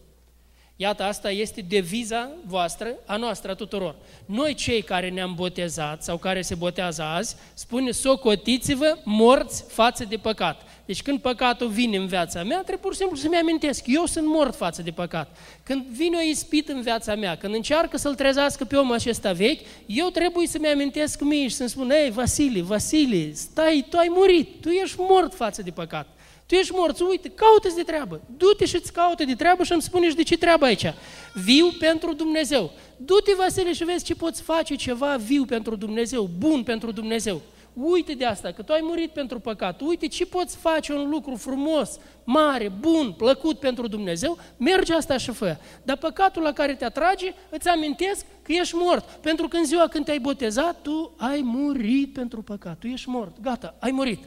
Iată, 0.80 1.02
asta 1.02 1.30
este 1.30 1.60
deviza 1.60 2.30
voastră, 2.44 2.94
a 3.06 3.16
noastră, 3.16 3.50
a 3.50 3.54
tuturor. 3.54 3.96
Noi 4.24 4.54
cei 4.54 4.82
care 4.82 5.08
ne-am 5.08 5.34
botezat 5.34 6.02
sau 6.02 6.16
care 6.16 6.42
se 6.42 6.54
botează 6.54 7.02
azi, 7.02 7.36
spune, 7.54 7.90
socotiți-vă 7.90 8.98
morți 9.04 9.64
față 9.68 10.04
de 10.04 10.16
păcat. 10.16 10.62
Deci 10.88 11.02
când 11.02 11.20
păcatul 11.20 11.68
vine 11.68 11.96
în 11.96 12.06
viața 12.06 12.42
mea, 12.42 12.56
trebuie 12.56 12.76
pur 12.76 12.92
și 12.92 12.98
simplu 12.98 13.16
să-mi 13.16 13.36
amintesc, 13.36 13.82
eu 13.86 14.06
sunt 14.06 14.26
mort 14.26 14.54
față 14.54 14.82
de 14.82 14.90
păcat. 14.90 15.36
Când 15.62 15.84
vine 15.84 16.16
o 16.16 16.20
ispit 16.20 16.68
în 16.68 16.80
viața 16.80 17.14
mea, 17.14 17.36
când 17.36 17.54
încearcă 17.54 17.96
să-l 17.96 18.14
trezească 18.14 18.64
pe 18.64 18.76
omul 18.76 18.94
acesta 18.94 19.32
vechi, 19.32 19.60
eu 19.86 20.08
trebuie 20.08 20.46
să-mi 20.46 20.66
amintesc 20.66 21.20
mie 21.20 21.48
și 21.48 21.54
să-mi 21.54 21.68
spun, 21.68 21.90
ei, 21.90 22.10
Vasile, 22.10 22.62
Vasile, 22.62 23.32
stai, 23.32 23.86
tu 23.90 23.96
ai 23.96 24.06
murit, 24.10 24.60
tu 24.60 24.68
ești 24.68 24.96
mort 24.98 25.34
față 25.34 25.62
de 25.62 25.70
păcat. 25.70 26.08
Tu 26.46 26.54
ești 26.54 26.72
mort, 26.74 27.00
uite, 27.00 27.28
caută 27.28 27.68
de 27.76 27.82
treabă. 27.82 28.20
Du-te 28.36 28.64
și 28.64 28.74
îți 28.76 28.92
caută 28.92 29.24
de 29.24 29.34
treabă 29.34 29.64
și 29.64 29.72
îmi 29.72 29.82
spune 29.82 30.08
de 30.08 30.22
ce 30.22 30.36
treabă 30.36 30.64
aici. 30.64 30.92
Viu 31.34 31.66
pentru 31.78 32.12
Dumnezeu. 32.12 32.70
Du-te, 32.96 33.34
Vasile, 33.36 33.72
și 33.72 33.84
vezi 33.84 34.04
ce 34.04 34.14
poți 34.14 34.42
face 34.42 34.74
ceva 34.74 35.16
viu 35.16 35.44
pentru 35.44 35.76
Dumnezeu, 35.76 36.30
bun 36.38 36.62
pentru 36.62 36.90
Dumnezeu. 36.90 37.40
Uite 37.80 38.12
de 38.12 38.24
asta, 38.24 38.52
că 38.52 38.62
tu 38.62 38.72
ai 38.72 38.80
murit 38.82 39.10
pentru 39.10 39.38
păcat. 39.38 39.80
Uite 39.80 40.06
ce 40.06 40.26
poți 40.26 40.56
face 40.56 40.92
un 40.92 41.08
lucru 41.08 41.34
frumos, 41.36 41.98
mare, 42.24 42.72
bun, 42.80 43.14
plăcut 43.16 43.58
pentru 43.58 43.86
Dumnezeu, 43.86 44.38
merge 44.56 44.94
asta 44.94 45.16
și 45.16 45.30
fă. 45.30 45.56
Dar 45.82 45.96
păcatul 45.96 46.42
la 46.42 46.52
care 46.52 46.74
te 46.74 46.84
atrage, 46.84 47.34
îți 47.50 47.68
amintesc 47.68 48.24
că 48.42 48.52
ești 48.52 48.74
mort. 48.74 49.08
Pentru 49.08 49.48
că 49.48 49.56
în 49.56 49.64
ziua 49.64 49.88
când 49.88 50.04
te-ai 50.04 50.18
botezat, 50.18 50.82
tu 50.82 51.14
ai 51.16 51.40
murit 51.44 52.12
pentru 52.12 52.42
păcat. 52.42 52.78
Tu 52.78 52.86
ești 52.86 53.08
mort. 53.08 53.40
Gata, 53.40 53.74
ai 53.78 53.90
murit. 53.90 54.24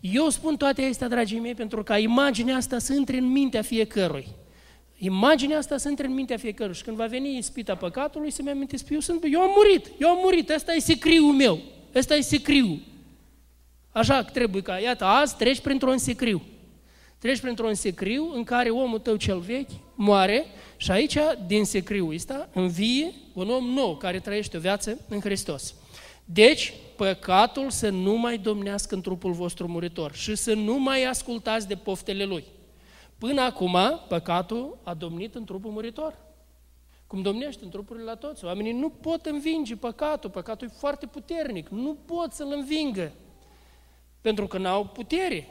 Eu 0.00 0.28
spun 0.28 0.56
toate 0.56 0.82
astea, 0.82 1.08
dragii 1.08 1.40
mei, 1.40 1.54
pentru 1.54 1.82
ca 1.82 1.98
imaginea 1.98 2.56
asta 2.56 2.78
să 2.78 2.94
intre 2.94 3.16
în 3.16 3.26
mintea 3.26 3.62
fiecărui. 3.62 4.26
Imaginea 4.98 5.58
asta 5.58 5.76
să 5.76 5.88
intre 5.88 6.06
în 6.06 6.14
mintea 6.14 6.36
fiecărui. 6.36 6.74
Și 6.74 6.82
când 6.82 6.96
va 6.96 7.06
veni 7.06 7.36
ispita 7.36 7.74
păcatului, 7.74 8.30
să-mi 8.30 8.50
amintesc, 8.50 8.88
eu, 8.88 9.00
sunt, 9.00 9.24
eu 9.30 9.40
am 9.40 9.50
murit, 9.56 9.90
eu 9.98 10.08
am 10.08 10.18
murit, 10.22 10.50
ăsta 10.50 10.72
e 10.72 10.78
secriul 10.78 11.32
meu. 11.32 11.58
Ăsta 11.96 12.14
e 12.14 12.20
secriu. 12.20 12.80
Așa 13.92 14.22
trebuie 14.22 14.62
ca, 14.62 14.78
iată, 14.78 15.04
azi 15.04 15.36
treci 15.36 15.60
printr-un 15.60 15.98
secriu. 15.98 16.42
Treci 17.18 17.40
printr-un 17.40 17.74
secriu 17.74 18.32
în 18.34 18.44
care 18.44 18.68
omul 18.68 18.98
tău 18.98 19.16
cel 19.16 19.38
vechi 19.38 19.70
moare 19.94 20.44
și 20.76 20.90
aici, 20.90 21.16
din 21.46 21.64
secriul 21.64 22.14
ăsta, 22.14 22.48
învie 22.52 23.12
un 23.32 23.50
om 23.50 23.64
nou 23.64 23.96
care 23.96 24.18
trăiește 24.18 24.56
o 24.56 24.60
viață 24.60 24.98
în 25.08 25.20
Hristos. 25.20 25.74
Deci, 26.24 26.72
păcatul 26.96 27.70
să 27.70 27.88
nu 27.88 28.16
mai 28.16 28.38
domnească 28.38 28.94
în 28.94 29.00
trupul 29.00 29.32
vostru 29.32 29.68
muritor 29.68 30.14
și 30.14 30.34
să 30.34 30.54
nu 30.54 30.78
mai 30.78 31.04
ascultați 31.04 31.68
de 31.68 31.74
poftele 31.74 32.24
lui. 32.24 32.44
Până 33.18 33.40
acum, 33.40 33.76
păcatul 34.08 34.78
a 34.82 34.94
domnit 34.94 35.34
în 35.34 35.44
trupul 35.44 35.70
muritor 35.70 36.18
cum 37.06 37.22
domnește 37.22 37.64
în 37.64 37.70
trupurile 37.70 38.04
la 38.04 38.14
toți. 38.14 38.44
Oamenii 38.44 38.72
nu 38.72 38.88
pot 38.88 39.26
învinge 39.26 39.76
păcatul, 39.76 40.30
păcatul 40.30 40.66
e 40.66 40.76
foarte 40.78 41.06
puternic, 41.06 41.68
nu 41.68 41.96
pot 42.04 42.32
să-l 42.32 42.52
învingă, 42.52 43.12
pentru 44.20 44.46
că 44.46 44.58
n-au 44.58 44.86
putere. 44.86 45.50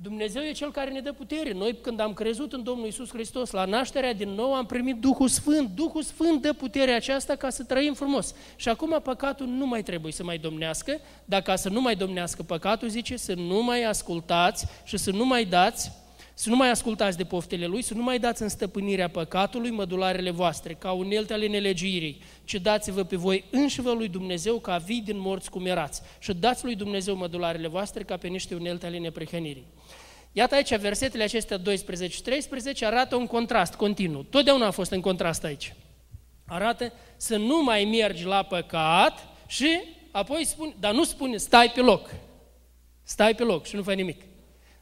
Dumnezeu 0.00 0.42
e 0.42 0.52
Cel 0.52 0.72
care 0.72 0.90
ne 0.90 1.00
dă 1.00 1.12
putere. 1.12 1.52
Noi 1.52 1.78
când 1.80 2.00
am 2.00 2.12
crezut 2.12 2.52
în 2.52 2.62
Domnul 2.62 2.86
Isus 2.86 3.08
Hristos, 3.08 3.50
la 3.50 3.64
nașterea 3.64 4.12
din 4.12 4.28
nou 4.28 4.54
am 4.54 4.66
primit 4.66 4.96
Duhul 4.96 5.28
Sfânt. 5.28 5.68
Duhul 5.68 6.02
Sfânt 6.02 6.42
dă 6.42 6.52
puterea 6.52 6.96
aceasta 6.96 7.34
ca 7.34 7.50
să 7.50 7.64
trăim 7.64 7.94
frumos. 7.94 8.34
Și 8.56 8.68
acum 8.68 9.00
păcatul 9.02 9.46
nu 9.46 9.66
mai 9.66 9.82
trebuie 9.82 10.12
să 10.12 10.24
mai 10.24 10.38
domnească, 10.38 11.00
dar 11.24 11.42
ca 11.42 11.56
să 11.56 11.68
nu 11.68 11.80
mai 11.80 11.96
domnească 11.96 12.42
păcatul, 12.42 12.88
zice, 12.88 13.16
să 13.16 13.34
nu 13.34 13.62
mai 13.62 13.82
ascultați 13.82 14.66
și 14.84 14.96
să 14.96 15.10
nu 15.10 15.26
mai 15.26 15.44
dați 15.44 15.92
să 16.40 16.48
nu 16.48 16.56
mai 16.56 16.70
ascultați 16.70 17.16
de 17.16 17.24
poftele 17.24 17.66
lui, 17.66 17.82
să 17.82 17.94
nu 17.94 18.02
mai 18.02 18.18
dați 18.18 18.42
în 18.42 18.48
stăpânirea 18.48 19.08
păcatului 19.08 19.70
mădularele 19.70 20.30
voastre, 20.30 20.74
ca 20.74 20.92
unelte 20.92 21.32
ale 21.32 21.46
nelegirii, 21.46 22.22
ci 22.44 22.54
dați-vă 22.54 23.02
pe 23.02 23.16
voi 23.16 23.44
înșivă 23.50 23.92
lui 23.92 24.08
Dumnezeu 24.08 24.58
ca 24.58 24.76
vii 24.76 25.00
din 25.00 25.18
morți 25.18 25.50
cum 25.50 25.66
erați 25.66 26.02
și 26.18 26.34
dați 26.34 26.64
lui 26.64 26.74
Dumnezeu 26.74 27.16
mădularele 27.16 27.68
voastre 27.68 28.02
ca 28.02 28.16
pe 28.16 28.28
niște 28.28 28.54
unelte 28.54 28.86
ale 28.86 28.98
neprihănirii. 28.98 29.64
Iată 30.32 30.54
aici, 30.54 30.76
versetele 30.76 31.22
acestea 31.22 31.56
12 31.56 32.16
și 32.16 32.22
13 32.22 32.86
arată 32.86 33.16
un 33.16 33.26
contrast 33.26 33.74
continuu. 33.74 34.22
Totdeauna 34.22 34.66
a 34.66 34.70
fost 34.70 34.90
în 34.90 35.00
contrast 35.00 35.44
aici. 35.44 35.74
Arată 36.46 36.92
să 37.16 37.36
nu 37.36 37.62
mai 37.62 37.84
mergi 37.84 38.24
la 38.24 38.42
păcat 38.42 39.26
și 39.46 39.80
apoi 40.10 40.44
spune, 40.44 40.74
dar 40.80 40.94
nu 40.94 41.04
spune 41.04 41.36
stai 41.36 41.70
pe 41.74 41.80
loc. 41.80 42.10
Stai 43.02 43.34
pe 43.34 43.42
loc 43.42 43.66
și 43.66 43.76
nu 43.76 43.82
fai 43.82 43.94
nimic. 43.94 44.22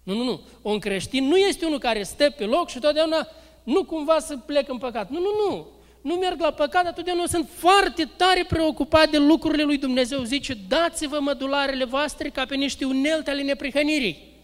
Nu, 0.07 0.15
nu, 0.15 0.25
nu. 0.25 0.41
Un 0.63 0.79
creștin 0.79 1.29
nu 1.29 1.37
este 1.37 1.65
unul 1.67 1.79
care 1.79 2.03
stă 2.03 2.31
pe 2.31 2.45
loc 2.45 2.69
și 2.69 2.79
totdeauna 2.79 3.29
nu 3.63 3.85
cumva 3.85 4.19
să 4.19 4.37
plec 4.37 4.69
în 4.69 4.79
păcat. 4.79 5.11
Nu, 5.11 5.19
nu, 5.19 5.49
nu. 5.49 5.67
Nu 6.01 6.15
merg 6.15 6.41
la 6.41 6.51
păcat, 6.51 6.85
dar 6.85 6.93
totdeauna 6.93 7.27
sunt 7.27 7.49
foarte 7.53 8.11
tare 8.17 8.45
preocupat 8.49 9.11
de 9.11 9.19
lucrurile 9.19 9.63
lui 9.63 9.79
Dumnezeu. 9.79 10.23
Zice, 10.23 10.57
dați-vă 10.69 11.19
mădularele 11.21 11.85
voastre 11.85 12.29
ca 12.29 12.45
pe 12.45 12.55
niște 12.55 12.85
unelte 12.85 13.31
ale 13.31 13.43
neprihănirii. 13.43 14.35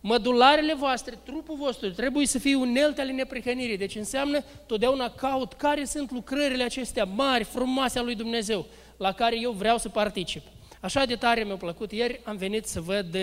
Mădularele 0.00 0.74
voastre, 0.74 1.18
trupul 1.24 1.56
vostru, 1.56 1.90
trebuie 1.90 2.26
să 2.26 2.38
fie 2.38 2.54
unelte 2.54 3.00
ale 3.00 3.12
neprihănirii. 3.12 3.76
Deci 3.76 3.96
înseamnă 3.96 4.40
totdeauna 4.66 5.10
caut 5.10 5.52
care 5.52 5.84
sunt 5.84 6.10
lucrările 6.10 6.62
acestea 6.62 7.04
mari, 7.04 7.44
frumoase 7.44 7.98
a 7.98 8.02
lui 8.02 8.14
Dumnezeu, 8.14 8.66
la 8.96 9.12
care 9.12 9.40
eu 9.40 9.50
vreau 9.50 9.78
să 9.78 9.88
particip. 9.88 10.42
Așa 10.80 11.04
de 11.04 11.14
tare 11.14 11.44
mi-a 11.44 11.56
plăcut. 11.56 11.92
Ieri 11.92 12.20
am 12.24 12.36
venit 12.36 12.66
să 12.66 12.80
văd 12.80 13.16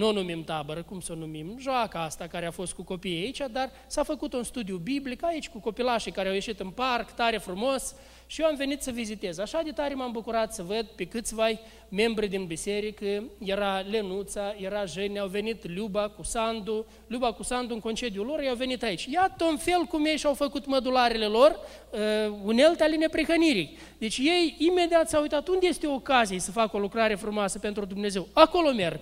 nu 0.00 0.06
o 0.06 0.12
numim 0.12 0.44
tabără, 0.44 0.82
cum 0.82 1.00
să 1.00 1.12
o 1.12 1.14
numim, 1.14 1.56
joaca 1.58 2.02
asta 2.02 2.26
care 2.26 2.46
a 2.46 2.50
fost 2.50 2.72
cu 2.72 2.82
copiii 2.82 3.22
aici, 3.22 3.42
dar 3.52 3.70
s-a 3.86 4.02
făcut 4.02 4.32
un 4.32 4.42
studiu 4.42 4.76
biblic 4.76 5.24
aici 5.24 5.48
cu 5.48 5.58
copilașii 5.58 6.12
care 6.12 6.28
au 6.28 6.34
ieșit 6.34 6.60
în 6.60 6.70
parc, 6.70 7.10
tare 7.10 7.38
frumos, 7.38 7.94
și 8.26 8.40
eu 8.40 8.46
am 8.46 8.56
venit 8.56 8.82
să 8.82 8.90
vizitez. 8.90 9.38
Așa 9.38 9.60
de 9.64 9.70
tare 9.70 9.94
m-am 9.94 10.12
bucurat 10.12 10.54
să 10.54 10.62
văd 10.62 10.86
pe 10.86 11.04
câțiva 11.04 11.46
membri 11.88 12.28
din 12.28 12.44
biserică, 12.46 13.24
era 13.38 13.78
Lenuța, 13.78 14.54
era 14.58 14.84
Jeni, 14.84 15.18
au 15.18 15.28
venit 15.28 15.68
Luba 15.76 16.08
cu 16.08 16.22
Sandu, 16.22 16.86
Luba 17.06 17.32
cu 17.32 17.42
Sandu 17.42 17.74
în 17.74 17.80
concediul 17.80 18.26
lor, 18.26 18.42
i-au 18.42 18.54
venit 18.54 18.82
aici. 18.82 19.04
Iată 19.04 19.44
un 19.44 19.56
fel 19.56 19.82
cum 19.82 20.04
ei 20.04 20.16
și-au 20.16 20.34
făcut 20.34 20.66
mădularele 20.66 21.26
lor, 21.26 21.58
uh, 21.90 21.98
unelte 22.44 22.82
ale 22.82 22.96
neprihănirii. 22.96 23.76
Deci 23.98 24.18
ei 24.18 24.54
imediat 24.58 25.08
s-au 25.08 25.22
uitat 25.22 25.48
unde 25.48 25.66
este 25.66 25.86
o 25.86 25.94
ocazie 25.94 26.38
să 26.38 26.50
facă 26.50 26.76
o 26.76 26.80
lucrare 26.80 27.14
frumoasă 27.14 27.58
pentru 27.58 27.84
Dumnezeu. 27.84 28.28
Acolo 28.32 28.72
merg. 28.72 29.00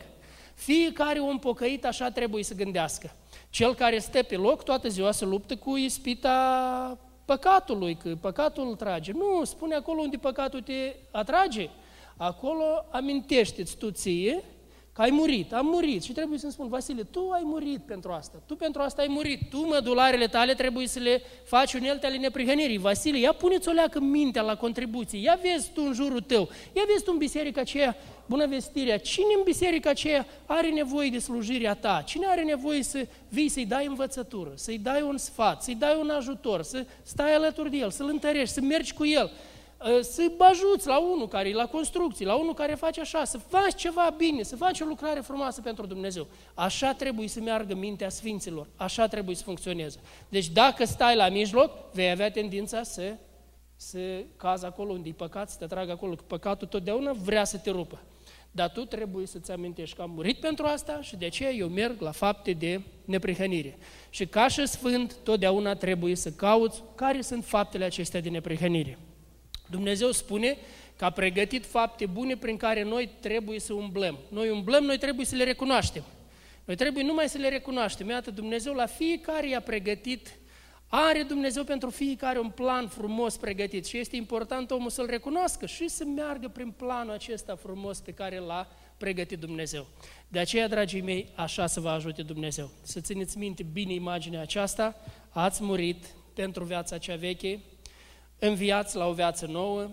Fiecare 0.59 1.19
om 1.19 1.39
pocăit 1.39 1.85
așa 1.85 2.11
trebuie 2.11 2.43
să 2.43 2.55
gândească. 2.55 3.15
Cel 3.51 3.75
care 3.75 3.99
stă 3.99 4.23
pe 4.23 4.37
loc 4.37 4.65
toată 4.65 4.89
ziua 4.89 5.11
se 5.11 5.25
luptă 5.25 5.57
cu 5.57 5.77
ispita 5.77 6.99
păcatului, 7.25 7.95
că 7.95 8.15
păcatul 8.21 8.69
îl 8.69 8.77
trage. 8.77 9.13
Nu, 9.13 9.45
spune 9.45 9.75
acolo 9.75 10.01
unde 10.01 10.17
păcatul 10.17 10.61
te 10.61 10.97
atrage. 11.11 11.69
Acolo 12.17 12.85
amintește-ți 12.91 13.77
tu 13.77 13.91
ție 13.91 14.45
că 14.99 15.05
ai 15.05 15.11
murit, 15.11 15.53
am 15.53 15.67
murit. 15.67 16.03
Și 16.03 16.13
trebuie 16.13 16.39
să-mi 16.39 16.53
spun, 16.53 16.69
Vasile, 16.69 17.03
tu 17.03 17.29
ai 17.31 17.43
murit 17.45 17.81
pentru 17.87 18.11
asta, 18.11 18.43
tu 18.47 18.57
pentru 18.57 18.81
asta 18.83 19.03
ai 19.03 19.09
murit, 19.11 19.51
tu 19.51 19.67
mădularele 19.67 20.27
tale 20.27 20.55
trebuie 20.55 20.87
să 20.87 20.99
le 20.99 21.23
faci 21.45 21.75
unelte 21.75 22.07
ale 22.07 22.17
neprihănirii. 22.17 22.79
Vasile, 22.79 23.19
ia 23.19 23.33
puneți 23.33 23.69
o 23.69 23.73
leacă 23.73 24.01
mintea 24.01 24.43
la 24.43 24.57
contribuție, 24.57 25.21
ia 25.21 25.39
vezi 25.43 25.71
tu 25.75 25.83
în 25.87 25.93
jurul 25.93 26.21
tău, 26.21 26.49
ia 26.73 26.83
vezi 26.93 27.05
tu 27.05 27.11
în 27.13 27.19
biserica 27.19 27.61
aceea, 27.61 27.97
bună 28.27 28.47
vestirea, 28.47 28.99
cine 28.99 29.35
în 29.37 29.43
biserica 29.45 29.91
aceea 29.91 30.27
are 30.47 30.69
nevoie 30.69 31.11
de 31.11 31.19
slujirea 31.19 31.75
ta, 31.75 32.03
cine 32.07 32.27
are 32.27 32.43
nevoie 32.43 32.83
să 32.83 33.07
vii 33.29 33.49
să-i 33.49 33.67
dai 33.67 33.87
învățătură, 33.87 34.53
să-i 34.55 34.79
dai 34.79 35.03
un 35.03 35.17
sfat, 35.19 35.63
să-i 35.63 35.75
dai 35.75 35.97
un 36.01 36.11
ajutor, 36.11 36.63
să 36.63 36.85
stai 37.03 37.35
alături 37.35 37.71
de 37.71 37.77
el, 37.77 37.91
să-l 37.91 38.09
întărești, 38.09 38.55
să 38.55 38.61
mergi 38.61 38.93
cu 38.93 39.07
el, 39.07 39.25
Ă, 39.27 39.31
să 40.01 40.33
ajuți 40.39 40.87
la 40.87 40.99
unul 40.99 41.29
care 41.29 41.49
e 41.49 41.55
la 41.55 41.67
construcții, 41.67 42.25
la 42.25 42.35
unul 42.35 42.55
care 42.55 42.75
face 42.75 43.01
așa, 43.01 43.25
să 43.25 43.39
faci 43.39 43.75
ceva 43.75 44.15
bine, 44.17 44.43
să 44.43 44.57
faci 44.57 44.81
o 44.81 44.85
lucrare 44.85 45.21
frumoasă 45.21 45.61
pentru 45.61 45.87
Dumnezeu. 45.87 46.27
Așa 46.55 46.93
trebuie 46.93 47.29
să 47.29 47.41
meargă 47.41 47.75
mintea 47.75 48.09
Sfinților, 48.09 48.67
așa 48.77 49.07
trebuie 49.07 49.37
să 49.37 49.43
funcționeze. 49.43 50.01
Deci 50.29 50.49
dacă 50.49 50.85
stai 50.85 51.17
la 51.17 51.29
mijloc, 51.29 51.93
vei 51.93 52.11
avea 52.11 52.31
tendința 52.31 52.83
să, 52.83 53.17
să 53.77 53.99
cazi 54.37 54.65
acolo 54.65 54.93
unde 54.93 55.09
e 55.09 55.13
păcat, 55.13 55.51
să 55.51 55.57
te 55.59 55.67
tragă 55.67 55.93
acolo, 55.93 56.15
că 56.15 56.23
păcatul 56.27 56.67
totdeauna 56.67 57.13
vrea 57.13 57.45
să 57.45 57.57
te 57.57 57.71
rupă. 57.71 58.01
Dar 58.51 58.71
tu 58.71 58.85
trebuie 58.85 59.27
să-ți 59.27 59.51
amintești 59.51 59.97
că 59.97 60.03
am 60.03 60.11
murit 60.11 60.41
pentru 60.41 60.67
asta 60.67 61.01
și 61.03 61.17
de 61.17 61.25
aceea 61.25 61.51
eu 61.51 61.69
merg 61.69 62.01
la 62.01 62.11
fapte 62.11 62.53
de 62.53 62.81
neprihănire. 63.05 63.79
Și 64.11 64.27
ca 64.27 64.49
și 64.49 64.67
sfânt, 64.67 65.17
totdeauna 65.23 65.75
trebuie 65.75 66.15
să 66.15 66.31
cauți 66.31 66.83
care 66.95 67.21
sunt 67.21 67.45
faptele 67.45 67.85
acestea 67.85 68.21
de 68.21 68.29
neprihănire. 68.29 68.99
Dumnezeu 69.71 70.11
spune 70.11 70.57
că 70.97 71.05
a 71.05 71.11
pregătit 71.11 71.67
fapte 71.67 72.07
bune 72.07 72.37
prin 72.37 72.57
care 72.57 72.83
noi 72.83 73.11
trebuie 73.21 73.61
să 73.61 73.73
umblăm. 73.73 74.19
Noi 74.29 74.51
umblăm, 74.51 74.85
noi 74.85 74.99
trebuie 74.99 75.27
să 75.27 75.37
le 75.37 75.45
recunoaștem. 75.45 76.05
Noi 76.65 76.77
trebuie 76.77 77.05
numai 77.05 77.29
să 77.29 77.39
le 77.39 77.49
recunoaștem. 77.49 78.09
Iată, 78.09 78.31
Dumnezeu 78.31 78.75
la 78.75 78.87
fiecare 78.87 79.49
i-a 79.49 79.61
pregătit, 79.61 80.39
are 80.89 81.23
Dumnezeu 81.23 81.65
pentru 81.65 81.91
fiecare 81.91 82.39
un 82.39 82.51
plan 82.51 82.89
frumos 82.89 83.37
pregătit 83.37 83.87
și 83.87 83.99
este 83.99 84.17
important 84.17 84.71
omul 84.71 84.91
să-l 84.91 85.07
recunoască 85.07 85.67
și 85.67 85.89
să 85.89 86.05
meargă 86.05 86.49
prin 86.49 86.71
planul 86.71 87.13
acesta 87.13 87.57
frumos 87.57 87.99
pe 88.01 88.13
care 88.13 88.39
l-a 88.39 88.69
pregătit 88.97 89.39
Dumnezeu. 89.39 89.87
De 90.29 90.39
aceea, 90.39 90.69
dragii 90.69 91.01
mei, 91.01 91.29
așa 91.35 91.67
să 91.67 91.81
vă 91.81 91.89
ajute 91.89 92.23
Dumnezeu. 92.23 92.71
Să 92.83 93.01
țineți 93.01 93.39
minte 93.39 93.63
bine 93.73 93.93
imaginea 93.93 94.41
aceasta, 94.41 94.97
ați 95.31 95.63
murit 95.63 96.05
pentru 96.35 96.65
viața 96.65 96.99
cea 96.99 97.17
veche, 97.17 97.61
înviați 98.39 98.97
la 98.97 99.07
o 99.07 99.13
viață 99.13 99.47
nouă, 99.47 99.91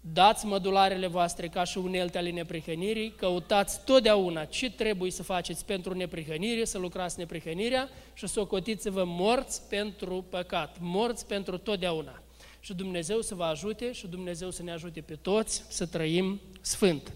dați 0.00 0.46
mădularele 0.46 1.06
voastre 1.06 1.48
ca 1.48 1.64
și 1.64 1.78
unelte 1.78 2.18
ale 2.18 2.30
neprihănirii, 2.30 3.12
căutați 3.16 3.84
totdeauna 3.84 4.44
ce 4.44 4.70
trebuie 4.70 5.10
să 5.10 5.22
faceți 5.22 5.64
pentru 5.64 5.94
neprihănire, 5.94 6.64
să 6.64 6.78
lucrați 6.78 7.18
neprihănirea 7.18 7.88
și 8.14 8.26
să 8.26 8.40
o 8.40 8.46
cotiți-vă 8.46 9.04
morți 9.06 9.62
pentru 9.68 10.24
păcat, 10.30 10.76
morți 10.80 11.26
pentru 11.26 11.58
totdeauna. 11.58 12.22
Și 12.60 12.74
Dumnezeu 12.74 13.20
să 13.20 13.34
vă 13.34 13.44
ajute 13.44 13.92
și 13.92 14.06
Dumnezeu 14.06 14.50
să 14.50 14.62
ne 14.62 14.72
ajute 14.72 15.00
pe 15.00 15.14
toți 15.14 15.64
să 15.68 15.86
trăim 15.86 16.40
sfânt. 16.60 17.12